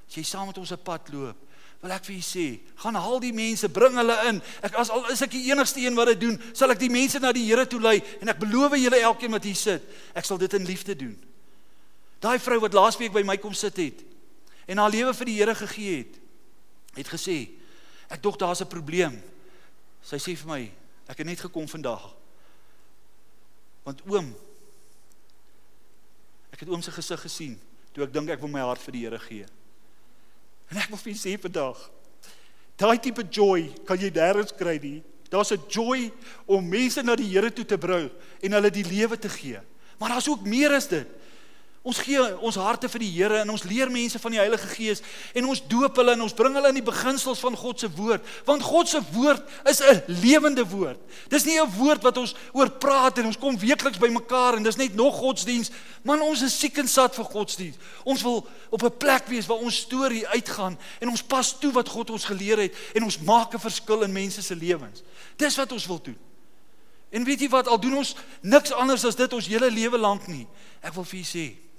as 0.06 0.16
jy 0.16 0.24
saam 0.24 0.46
met 0.46 0.58
ons 0.58 0.72
'n 0.72 0.82
pad 0.84 1.10
loop, 1.12 1.36
wil 1.82 1.90
ek 1.96 2.04
vir 2.06 2.14
julle 2.14 2.28
sê, 2.28 2.46
gaan 2.78 2.94
haal 2.94 3.18
die 3.22 3.32
mense, 3.34 3.66
bring 3.74 3.96
hulle 3.98 4.14
in. 4.30 4.38
Ek 4.62 4.76
as 4.78 4.90
al 4.94 5.08
is 5.10 5.22
ek 5.24 5.32
die 5.34 5.48
enigste 5.50 5.82
een 5.82 5.96
wat 5.98 6.12
dit 6.12 6.20
doen, 6.22 6.36
sal 6.54 6.70
ek 6.70 6.78
die 6.78 6.90
mense 6.92 7.18
na 7.18 7.32
die 7.34 7.42
Here 7.48 7.64
toe 7.66 7.80
lei 7.82 7.96
en 8.22 8.30
ek 8.30 8.38
beloof 8.38 8.76
julle 8.78 9.00
elkeen 9.02 9.34
wat 9.34 9.48
hier 9.48 9.58
sit, 9.58 9.88
ek 10.14 10.28
sal 10.28 10.38
dit 10.38 10.54
in 10.54 10.68
liefde 10.68 10.94
doen. 10.94 11.16
Daai 12.22 12.38
vrou 12.38 12.60
wat 12.62 12.76
laasweek 12.78 13.10
by 13.14 13.24
my 13.26 13.34
kom 13.42 13.54
sit 13.58 13.80
het 13.82 14.04
en 14.70 14.78
haar 14.78 14.94
lewe 14.94 15.10
vir 15.18 15.26
die 15.26 15.34
Here 15.40 15.56
gegee 15.58 15.96
het, 16.04 16.20
het 17.00 17.10
gesê, 17.10 17.50
ek 18.06 18.22
dog 18.22 18.38
daar's 18.38 18.62
'n 18.62 18.70
probleem. 18.70 19.18
Sy 20.06 20.16
sê 20.22 20.36
vir 20.38 20.48
my, 20.48 20.62
ek 21.08 21.18
het 21.18 21.26
net 21.26 21.40
gekom 21.40 21.66
vandag. 21.66 22.14
Want 23.82 24.02
oom 24.06 24.30
ek 26.52 26.60
het 26.60 26.68
oom 26.68 26.82
se 26.82 26.92
gesig 26.92 27.20
gesien 27.20 27.58
toe 27.92 28.04
ek 28.04 28.12
dink 28.12 28.30
ek 28.30 28.40
wil 28.40 28.48
my 28.48 28.60
hart 28.60 28.78
vir 28.78 28.92
die 28.92 29.02
Here 29.02 29.18
gee. 29.18 29.46
En 30.72 30.80
ek 30.80 30.88
wil 30.88 31.00
vir 31.02 31.12
julle 31.12 31.20
sê 31.20 31.36
vandag, 31.36 31.80
daai 32.80 32.96
tipe 33.04 33.22
joy 33.28 33.66
kan 33.84 34.00
jy 34.00 34.08
nêrens 34.08 34.54
kry 34.56 34.78
nie. 34.80 35.02
Daar's 35.28 35.52
'n 35.52 35.60
joy 35.68 36.10
om 36.46 36.64
mense 36.68 37.02
na 37.02 37.14
die 37.16 37.28
Here 37.28 37.50
toe 37.52 37.64
te 37.64 37.78
bring 37.78 38.10
en 38.42 38.52
hulle 38.52 38.70
die 38.70 38.84
lewe 38.84 39.18
te 39.18 39.28
gee. 39.28 39.60
Maar 39.98 40.08
daar's 40.08 40.28
ook 40.28 40.44
meer 40.44 40.72
as 40.72 40.88
dit. 40.88 41.06
Ons 41.82 41.98
gee 41.98 42.20
ons 42.38 42.54
harte 42.62 42.86
vir 42.86 43.02
die 43.02 43.10
Here 43.10 43.40
en 43.42 43.50
ons 43.50 43.64
leer 43.66 43.90
mense 43.90 44.18
van 44.22 44.30
die 44.30 44.38
Heilige 44.38 44.68
Gees 44.70 45.00
en 45.34 45.48
ons 45.50 45.58
doop 45.66 45.96
hulle 45.98 46.12
en 46.14 46.20
ons 46.22 46.34
bring 46.38 46.54
hulle 46.54 46.70
in 46.70 46.78
die 46.78 46.84
beginsels 46.86 47.40
van 47.42 47.56
God 47.58 47.82
se 47.82 47.88
woord 47.96 48.28
want 48.46 48.62
God 48.62 48.86
se 48.86 49.00
woord 49.10 49.42
is 49.66 49.82
'n 49.82 50.02
lewende 50.22 50.62
woord. 50.62 51.00
Dis 51.28 51.44
nie 51.44 51.58
'n 51.58 51.66
woord 51.74 52.02
wat 52.02 52.16
ons 52.22 52.34
oor 52.52 52.70
praat 52.70 53.18
en 53.18 53.26
ons 53.26 53.38
kom 53.38 53.58
weekliks 53.58 53.98
bymekaar 53.98 54.56
en 54.56 54.62
dis 54.62 54.76
net 54.76 54.94
nog 54.94 55.14
godsdiens, 55.14 55.70
man 56.04 56.22
ons 56.22 56.42
is 56.42 56.58
siek 56.58 56.78
en 56.78 56.88
sat 56.88 57.14
vir 57.14 57.24
godsdiens. 57.24 57.76
Ons 58.04 58.22
wil 58.22 58.46
op 58.70 58.82
'n 58.82 58.96
plek 58.98 59.26
wees 59.26 59.46
waar 59.46 59.58
ons 59.58 59.76
storie 59.76 60.26
uitgaan 60.28 60.78
en 61.00 61.08
ons 61.08 61.22
pas 61.22 61.58
toe 61.58 61.72
wat 61.72 61.88
God 61.88 62.10
ons 62.10 62.24
geleer 62.24 62.58
het 62.58 62.74
en 62.94 63.02
ons 63.02 63.18
maak 63.18 63.54
'n 63.54 63.58
verskil 63.58 64.02
in 64.02 64.12
mense 64.12 64.42
se 64.42 64.54
lewens. 64.54 65.02
Dis 65.36 65.56
wat 65.56 65.72
ons 65.72 65.86
wil 65.86 66.00
doen. 66.02 66.18
En 67.10 67.24
weet 67.24 67.40
jy 67.40 67.48
wat, 67.48 67.68
al 67.68 67.80
doen 67.80 67.96
ons 67.96 68.14
niks 68.40 68.72
anders 68.72 69.04
as 69.04 69.16
dit 69.16 69.32
ons 69.32 69.46
hele 69.46 69.70
lewe 69.70 69.98
lank 69.98 70.26
nie. 70.26 70.46
Ek 70.80 70.94
wil 70.94 71.04
vir 71.04 71.20
julle 71.20 71.28
sê, 71.28 71.71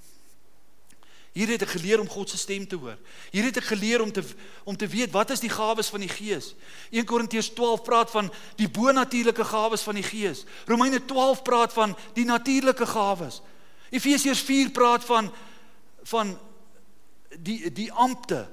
Hier 1.34 1.50
het 1.50 1.64
ek 1.66 1.72
geleer 1.74 1.98
om 1.98 2.10
God 2.10 2.30
se 2.30 2.38
stem 2.38 2.68
te 2.70 2.78
hoor. 2.78 2.98
Hier 3.34 3.48
het 3.48 3.58
ek 3.58 3.72
geleer 3.72 4.04
om 4.04 4.12
te 4.14 4.22
om 4.70 4.78
te 4.78 4.88
weet 4.88 5.12
wat 5.12 5.32
is 5.34 5.42
die 5.42 5.50
gawes 5.50 5.90
van 5.90 6.04
die 6.06 6.12
Gees. 6.12 6.52
1 6.94 7.08
Korintiërs 7.10 7.50
12 7.58 7.82
praat 7.82 8.12
van 8.14 8.30
die 8.60 8.70
bonatuurlike 8.70 9.46
gawes 9.50 9.82
van 9.82 9.98
die 9.98 10.06
Gees. 10.06 10.44
Romeine 10.70 11.02
12 11.06 11.42
praat 11.42 11.74
van 11.74 11.98
die 12.14 12.26
natuurlike 12.26 12.86
gawes. 12.86 13.42
Efesiërs 13.90 14.46
4 14.46 14.70
praat 14.72 15.06
van 15.10 15.32
van 16.04 16.38
die 17.40 17.72
die 17.74 17.90
ampte 17.92 18.46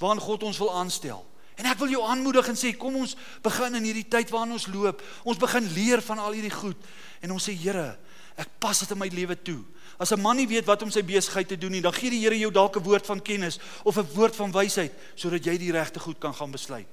waarin 0.00 0.24
God 0.24 0.42
ons 0.48 0.58
wil 0.58 0.72
aanstel. 0.72 1.20
En 1.60 1.68
ek 1.70 1.78
wil 1.78 1.92
jou 1.92 2.02
aanmoedig 2.08 2.48
en 2.48 2.56
sê 2.58 2.72
kom 2.72 2.96
ons 2.98 3.14
begin 3.44 3.76
in 3.76 3.84
hierdie 3.84 4.08
tyd 4.08 4.32
waarin 4.32 4.56
ons 4.56 4.66
loop. 4.72 5.04
Ons 5.28 5.38
begin 5.38 5.68
leer 5.76 6.00
van 6.02 6.24
al 6.24 6.38
hierdie 6.38 6.56
goed 6.56 6.88
en 7.20 7.36
ons 7.36 7.48
sê 7.48 7.52
Here, 7.52 7.98
ek 8.40 8.48
pas 8.58 8.80
dit 8.80 8.90
in 8.90 8.98
my 8.98 9.12
lewe 9.12 9.36
toe. 9.36 9.60
As 9.98 10.10
'n 10.10 10.20
man 10.20 10.36
nie 10.36 10.48
weet 10.48 10.64
wat 10.64 10.82
om 10.82 10.90
sy 10.90 11.02
besigheid 11.02 11.48
te 11.48 11.58
doen 11.58 11.70
nie, 11.70 11.80
dan 11.80 11.92
gee 11.92 12.10
die 12.10 12.20
Here 12.20 12.38
jou 12.38 12.50
dalk 12.50 12.76
'n 12.76 12.82
woord 12.82 13.06
van 13.06 13.22
kennis 13.22 13.58
of 13.84 13.96
'n 13.96 14.14
woord 14.14 14.36
van 14.36 14.52
wysheid 14.52 14.92
sodat 15.14 15.44
jy 15.44 15.58
die 15.58 15.72
regte 15.72 16.00
goed 16.00 16.18
kan 16.18 16.34
gaan 16.34 16.50
besluit. 16.50 16.88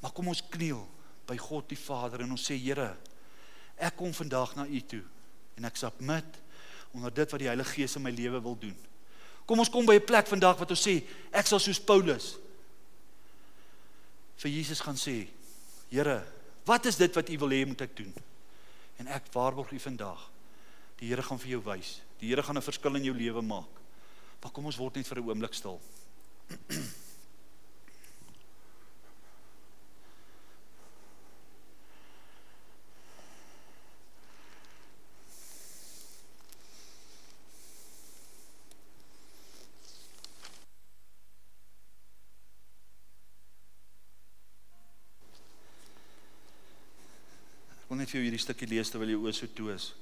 Maar 0.00 0.12
kom 0.12 0.28
ons 0.28 0.42
kniel 0.48 0.88
by 1.26 1.36
God 1.36 1.68
die 1.68 1.78
Vader 1.78 2.20
en 2.20 2.30
ons 2.30 2.50
sê 2.50 2.54
Here, 2.54 2.96
ek 3.76 3.96
kom 3.96 4.12
vandag 4.14 4.54
na 4.56 4.66
U 4.66 4.80
toe 4.80 5.02
en 5.56 5.64
ek 5.64 5.76
submit 5.76 6.24
onder 6.92 7.14
dit 7.14 7.30
wat 7.30 7.40
die 7.40 7.48
Heilige 7.48 7.72
Gees 7.72 7.96
in 7.96 8.02
my 8.02 8.10
lewe 8.10 8.40
wil 8.42 8.56
doen. 8.58 8.76
Kom 9.46 9.58
ons 9.58 9.70
kom 9.70 9.86
by 9.86 9.94
'n 9.94 10.04
plek 10.04 10.26
vandag 10.26 10.58
wat 10.58 10.70
ons 10.70 10.86
sê 10.86 11.02
ek 11.32 11.46
sal 11.46 11.58
soos 11.58 11.80
Paulus 11.80 12.36
vir 14.36 14.50
Jesus 14.50 14.80
gaan 14.80 14.96
sê, 14.96 15.28
Here, 15.88 16.24
wat 16.64 16.86
is 16.86 16.96
dit 16.96 17.14
wat 17.14 17.28
U 17.30 17.38
wil 17.38 17.50
hê 17.50 17.66
moet 17.66 17.80
ek 17.80 17.96
doen? 17.96 18.12
En 18.98 19.06
ek 19.06 19.30
waarborg 19.32 19.72
U 19.72 19.78
vandag, 19.78 20.30
die 20.98 21.08
Here 21.08 21.22
gaan 21.22 21.38
vir 21.38 21.48
jou 21.48 21.62
wys. 21.62 22.00
Die 22.20 22.28
Here 22.28 22.42
gaan 22.42 22.56
'n 22.56 22.62
verskil 22.62 22.96
in 22.96 23.04
jou 23.04 23.14
lewe 23.16 23.42
maak. 23.42 23.72
Maar 24.42 24.52
kom 24.52 24.64
ons 24.64 24.76
word 24.76 24.94
net 24.96 25.06
vir 25.06 25.18
'n 25.18 25.28
oomblik 25.28 25.54
stil. 25.54 25.80
Ek 47.86 47.90
wil 47.90 47.98
net 47.98 48.10
vir 48.10 48.18
jou 48.18 48.24
hierdie 48.24 48.42
stukkie 48.42 48.66
lees 48.66 48.90
terwyl 48.90 49.08
jy 49.08 49.16
oor 49.16 49.32
so 49.32 49.46
toe 49.46 49.72
is. 49.74 49.92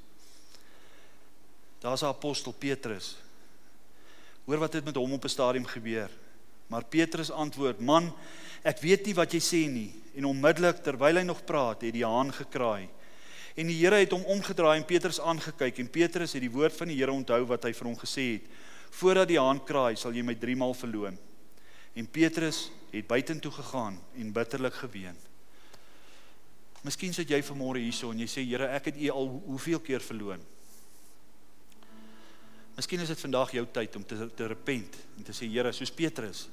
Daar's 1.84 2.00
'n 2.00 2.06
apostel 2.16 2.52
Petrus. 2.52 3.16
Hoor 4.44 4.58
wat 4.58 4.72
het 4.72 4.84
met 4.84 4.94
hom 4.94 5.12
op 5.12 5.24
'n 5.24 5.28
stadium 5.28 5.66
gebeur. 5.66 6.10
Maar 6.66 6.84
Petrus 6.84 7.30
antwoord: 7.30 7.80
"Man, 7.80 8.14
ek 8.62 8.78
weet 8.78 9.04
nie 9.06 9.14
wat 9.14 9.32
jy 9.32 9.40
sê 9.40 9.70
nie." 9.70 10.02
En 10.14 10.24
onmiddellik 10.24 10.76
terwyl 10.76 11.16
hy 11.16 11.22
nog 11.22 11.44
praat, 11.44 11.80
het 11.80 11.92
die 11.92 12.04
haan 12.04 12.32
gekraai. 12.32 12.88
En 13.54 13.66
die 13.66 13.84
Here 13.84 13.96
het 13.96 14.10
hom 14.10 14.24
omgedraai 14.24 14.78
en 14.78 14.84
Petrus 14.84 15.20
aangekyk 15.20 15.78
en 15.78 15.90
Petrus 15.90 16.32
het 16.32 16.40
die 16.40 16.50
woord 16.50 16.72
van 16.72 16.88
die 16.88 16.96
Here 16.96 17.12
onthou 17.12 17.46
wat 17.46 17.62
hy 17.62 17.72
vir 17.72 17.86
hom 17.86 17.96
gesê 17.96 18.32
het: 18.32 18.42
"Voordat 18.90 19.28
die 19.28 19.38
haan 19.38 19.64
kraai, 19.64 19.96
sal 19.96 20.12
jy 20.12 20.22
my 20.22 20.34
3 20.34 20.56
maal 20.56 20.74
verloon." 20.74 21.18
En 21.92 22.10
Petrus 22.10 22.70
het 22.90 23.06
buitentoe 23.06 23.52
gegaan 23.52 24.00
en 24.14 24.32
bitterlik 24.32 24.74
geween. 24.74 25.16
Miskien 26.82 27.14
sit 27.14 27.28
jy 27.28 27.42
vanmôre 27.42 27.78
hierso 27.78 28.10
en 28.10 28.18
jy 28.18 28.26
sê 28.26 28.48
Here, 28.48 28.66
ek 28.66 28.84
het 28.84 28.96
U 28.96 29.10
al 29.10 29.42
hoeveel 29.46 29.80
keer 29.80 30.00
verloon? 30.00 30.53
Miskien 32.74 33.02
is 33.04 33.10
dit 33.12 33.20
vandag 33.22 33.52
jou 33.54 33.64
tyd 33.70 33.96
om 33.96 34.04
te 34.06 34.16
te 34.34 34.46
repent 34.50 34.96
en 35.16 35.26
te 35.26 35.34
sê 35.36 35.46
Here, 35.46 35.72
soos 35.72 35.92
Petrus 35.94 36.48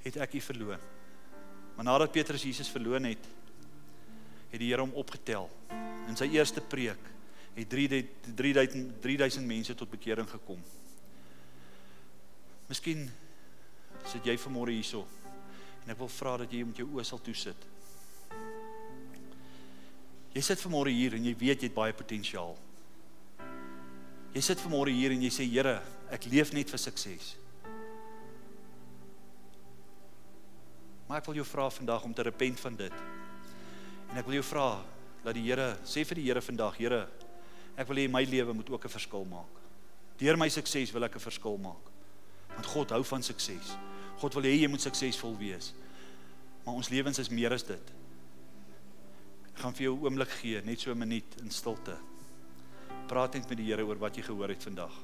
het 0.00 0.16
ek 0.16 0.34
U 0.38 0.40
verloon. 0.40 0.82
Maar 1.76 1.86
nadat 1.86 2.12
Petrus 2.12 2.42
Jesus 2.42 2.70
verloon 2.72 3.04
het, 3.04 3.26
het 4.50 4.58
die 4.58 4.70
Here 4.72 4.82
hom 4.82 4.94
opgetel. 4.98 5.46
In 6.08 6.18
sy 6.18 6.26
eerste 6.34 6.62
preek 6.64 7.10
het 7.54 7.68
3000 7.70 8.34
3000 8.36 9.00
3000 9.02 9.46
mense 9.46 9.74
tot 9.78 9.90
bekering 9.90 10.28
gekom. 10.30 10.62
Miskien 12.70 13.06
sit 14.10 14.26
jy 14.26 14.36
vanmôre 14.40 14.74
hierso 14.74 15.04
en 15.84 15.92
ek 15.92 15.98
wil 16.00 16.10
vra 16.12 16.36
dat 16.42 16.52
jy 16.52 16.64
met 16.66 16.78
jou 16.82 16.88
oë 16.96 17.04
sal 17.06 17.22
toesit. 17.22 17.68
Jy 20.34 20.42
sit 20.46 20.62
vanmôre 20.62 20.92
hier 20.94 21.14
en 21.18 21.24
jy 21.26 21.34
weet 21.38 21.62
jy 21.62 21.70
het 21.70 21.78
baie 21.78 21.94
potensiaal. 21.94 22.54
Jy 24.30 24.42
sit 24.46 24.60
vanmôre 24.62 24.92
hier 24.94 25.10
en 25.10 25.22
jy 25.24 25.30
sê 25.34 25.46
Here, 25.48 25.80
ek 26.14 26.28
leef 26.30 26.52
net 26.54 26.70
vir 26.70 26.78
sukses. 26.78 27.34
Maar 31.08 31.18
ek 31.18 31.26
wil 31.26 31.40
jou 31.40 31.46
vra 31.48 31.66
vandag 31.74 32.04
om 32.06 32.14
te 32.14 32.22
repent 32.22 32.60
van 32.62 32.76
dit. 32.78 33.00
En 34.12 34.20
ek 34.20 34.28
wil 34.28 34.38
jou 34.38 34.46
vra 34.46 34.68
dat 35.24 35.34
die 35.34 35.48
Here 35.48 35.72
sê 35.82 36.04
vir 36.06 36.20
die 36.20 36.28
Here 36.28 36.42
vandag, 36.42 36.78
Here, 36.78 37.00
ek 37.74 37.88
wil 37.90 37.98
hê 37.98 38.06
my 38.10 38.22
lewe 38.22 38.54
moet 38.54 38.70
ook 38.70 38.84
'n 38.84 38.96
verskil 38.96 39.24
maak. 39.24 39.58
Deur 40.18 40.36
my 40.36 40.48
sukses 40.48 40.92
wil 40.92 41.04
ek 41.04 41.16
'n 41.16 41.26
verskil 41.26 41.58
maak. 41.58 41.90
Want 42.54 42.66
God 42.66 42.90
hou 42.90 43.02
van 43.02 43.22
sukses. 43.22 43.74
God 44.18 44.34
wil 44.34 44.44
hê 44.44 44.60
jy 44.60 44.68
moet 44.68 44.80
suksesvol 44.80 45.36
wees. 45.38 45.72
Maar 46.64 46.74
ons 46.74 46.88
lewens 46.88 47.18
is 47.18 47.30
meer 47.30 47.52
as 47.52 47.62
dit. 47.62 47.92
Ek 49.48 49.58
gaan 49.58 49.74
vir 49.74 49.84
jou 49.84 49.96
'n 49.96 50.04
oomblik 50.04 50.30
gee, 50.30 50.62
net 50.62 50.80
so 50.80 50.90
'n 50.92 50.98
minuut 50.98 51.40
in 51.40 51.50
stilte. 51.50 52.09
Praat 53.10 53.34
net 53.34 53.48
met 53.50 53.58
die 53.58 53.66
Here 53.66 53.82
oor 53.82 53.98
wat 53.98 54.14
jy 54.14 54.22
gehoor 54.22 54.52
het 54.52 54.62
vandag. 54.62 54.94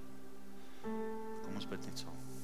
Kom 0.87 1.59
ons 1.59 1.67
bid 1.67 1.89
net 1.91 2.05
saam. 2.05 2.36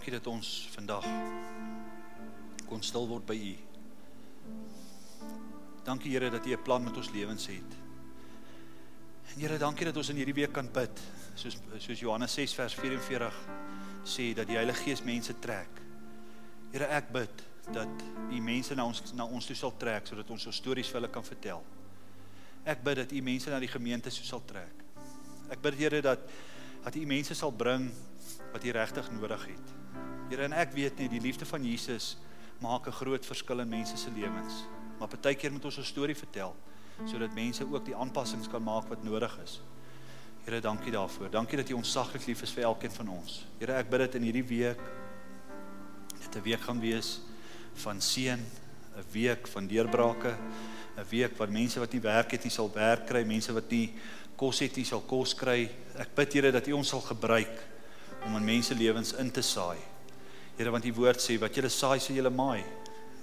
Dankie 0.00 0.16
dat 0.16 0.28
ons 0.32 0.50
vandag 0.72 1.04
kon 2.64 2.80
stil 2.80 3.04
word 3.04 3.26
by 3.28 3.34
U. 3.36 3.50
Dankie 5.84 6.14
Here 6.14 6.30
dat 6.32 6.46
U 6.46 6.54
'n 6.56 6.62
plan 6.62 6.82
met 6.82 6.96
ons 6.96 7.10
lewens 7.12 7.46
het. 7.46 7.74
En 9.34 9.40
Here, 9.40 9.58
dankie 9.58 9.84
dat 9.84 9.96
ons 9.96 10.08
in 10.08 10.16
hierdie 10.16 10.34
week 10.34 10.52
kan 10.52 10.72
bid, 10.72 11.00
soos 11.34 11.58
soos 11.78 12.00
Johannes 12.00 12.32
6 12.32 12.54
vers 12.54 12.74
44 12.74 13.34
sê 14.04 14.32
dat 14.34 14.46
die 14.46 14.56
Heilige 14.56 14.82
Gees 14.82 15.02
mense 15.02 15.38
trek. 15.38 15.68
Here, 16.72 16.84
ek 16.84 17.12
bid 17.12 17.44
dat 17.72 18.02
U 18.30 18.40
mense 18.40 18.74
na 18.74 18.86
ons 18.86 19.12
na 19.12 19.24
ons 19.24 19.46
toe 19.46 19.56
sal 19.56 19.76
trek 19.76 20.06
sodat 20.06 20.30
ons 20.30 20.46
ons 20.46 20.56
stories 20.56 20.88
vir 20.88 21.00
hulle 21.00 21.12
kan 21.12 21.24
vertel. 21.24 21.62
Ek 22.64 22.82
bid 22.82 22.96
dat 22.96 23.12
U 23.12 23.20
mense 23.20 23.50
na 23.50 23.58
die 23.58 23.68
gemeente 23.68 24.10
sou 24.10 24.24
sal 24.24 24.42
trek. 24.46 24.84
Ek 25.50 25.60
bid 25.60 25.74
Here 25.74 26.00
dat 26.00 26.20
dat 26.84 26.94
U 26.94 27.06
mense 27.06 27.34
sal 27.34 27.52
bring 27.52 27.90
wat 28.52 28.64
U 28.64 28.70
regtig 28.70 29.10
nodig 29.10 29.46
het. 29.46 29.74
Here 30.30 30.46
en 30.46 30.52
ek 30.52 30.72
weet 30.72 30.98
net 30.98 31.10
die 31.10 31.20
liefde 31.20 31.46
van 31.46 31.64
Jesus 31.64 32.16
maak 32.60 32.86
'n 32.86 32.92
groot 32.92 33.26
verskil 33.26 33.60
in 33.60 33.68
mense 33.68 33.96
se 33.96 34.10
lewens. 34.10 34.64
Maar 34.98 35.08
partykeer 35.08 35.52
moet 35.52 35.64
ons 35.64 35.78
'n 35.78 35.84
storie 35.84 36.16
vertel 36.16 36.56
sodat 37.06 37.34
mense 37.34 37.64
ook 37.64 37.84
die 37.84 37.96
aanpassings 37.96 38.48
kan 38.48 38.62
maak 38.62 38.88
wat 38.88 39.02
nodig 39.02 39.38
is. 39.42 39.60
Here, 40.44 40.60
dankie 40.60 40.92
daarvoor. 40.92 41.30
Dankie 41.30 41.56
dat 41.56 41.68
U 41.70 41.72
ons 41.72 41.92
saglik 41.92 42.26
lief 42.26 42.42
is 42.42 42.52
vir 42.52 42.64
elkeen 42.64 42.90
van 42.90 43.08
ons. 43.08 43.46
Here, 43.58 43.72
ek 43.72 43.90
bid 43.90 44.00
dit 44.00 44.14
in 44.14 44.22
hierdie 44.22 44.46
week 44.46 44.80
dit 46.20 46.36
'n 46.36 46.42
week 46.42 46.60
gaan 46.60 46.80
wees 46.80 47.20
van 47.74 48.00
seën, 48.00 48.38
'n 48.96 49.04
week 49.12 49.48
van 49.48 49.66
deurbrake, 49.66 50.36
'n 50.96 51.08
week 51.08 51.36
waar 51.36 51.50
mense 51.50 51.78
wat 51.78 51.92
nie 51.92 52.00
werk 52.00 52.30
het 52.30 52.42
nie 52.42 52.52
sal 52.52 52.70
werk 52.72 53.06
kry, 53.06 53.24
mense 53.24 53.52
wat 53.52 53.70
nie 53.70 53.94
kos 54.40 54.62
het 54.64 54.78
nie 54.80 54.86
sal 54.88 55.04
kos 55.04 55.34
kry. 55.36 55.66
Ek 56.00 56.14
bid 56.16 56.38
Here 56.38 56.52
dat 56.54 56.68
U 56.70 56.78
ons 56.78 56.94
sal 56.94 57.02
gebruik 57.04 57.52
om 58.26 58.36
in 58.38 58.46
mense 58.46 58.74
lewens 58.76 59.12
in 59.20 59.30
te 59.32 59.44
saai. 59.44 59.78
Here 60.56 60.72
want 60.72 60.84
die 60.84 60.96
woord 60.96 61.20
sê 61.20 61.36
wat 61.40 61.56
julle 61.56 61.70
saai 61.72 61.98
sal 62.00 62.16
julle 62.16 62.32
maai. 62.32 62.62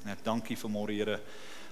En 0.04 0.14
ek 0.14 0.24
dank 0.26 0.52
U 0.54 0.58
vir 0.64 0.74
môre 0.74 0.98
Here 0.98 1.20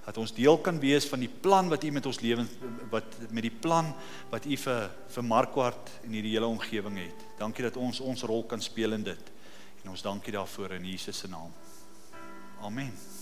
dat 0.05 0.19
ons 0.21 0.33
deel 0.37 0.59
kan 0.61 0.77
wees 0.77 1.07
van 1.09 1.23
die 1.23 1.29
plan 1.29 1.69
wat 1.71 1.85
U 1.85 1.89
met 1.93 2.05
ons 2.05 2.21
lewens 2.21 2.51
wat 2.91 3.17
met 3.33 3.47
die 3.47 3.53
plan 3.53 3.89
wat 4.29 4.45
U 4.45 4.59
vir 4.65 4.85
vir 5.15 5.27
Markwart 5.31 5.91
en 6.03 6.13
hierdie 6.13 6.35
hele 6.37 6.49
omgewing 6.49 7.01
het. 7.01 7.25
Dankie 7.41 7.65
dat 7.65 7.81
ons 7.81 8.01
ons 8.05 8.25
rol 8.29 8.45
kan 8.49 8.61
speel 8.61 8.97
in 8.97 9.05
dit. 9.05 9.33
En 9.83 9.93
ons 9.93 10.05
dankie 10.05 10.33
daarvoor 10.33 10.77
in 10.77 10.89
Jesus 10.93 11.25
se 11.25 11.29
naam. 11.29 11.53
Amen. 12.61 13.14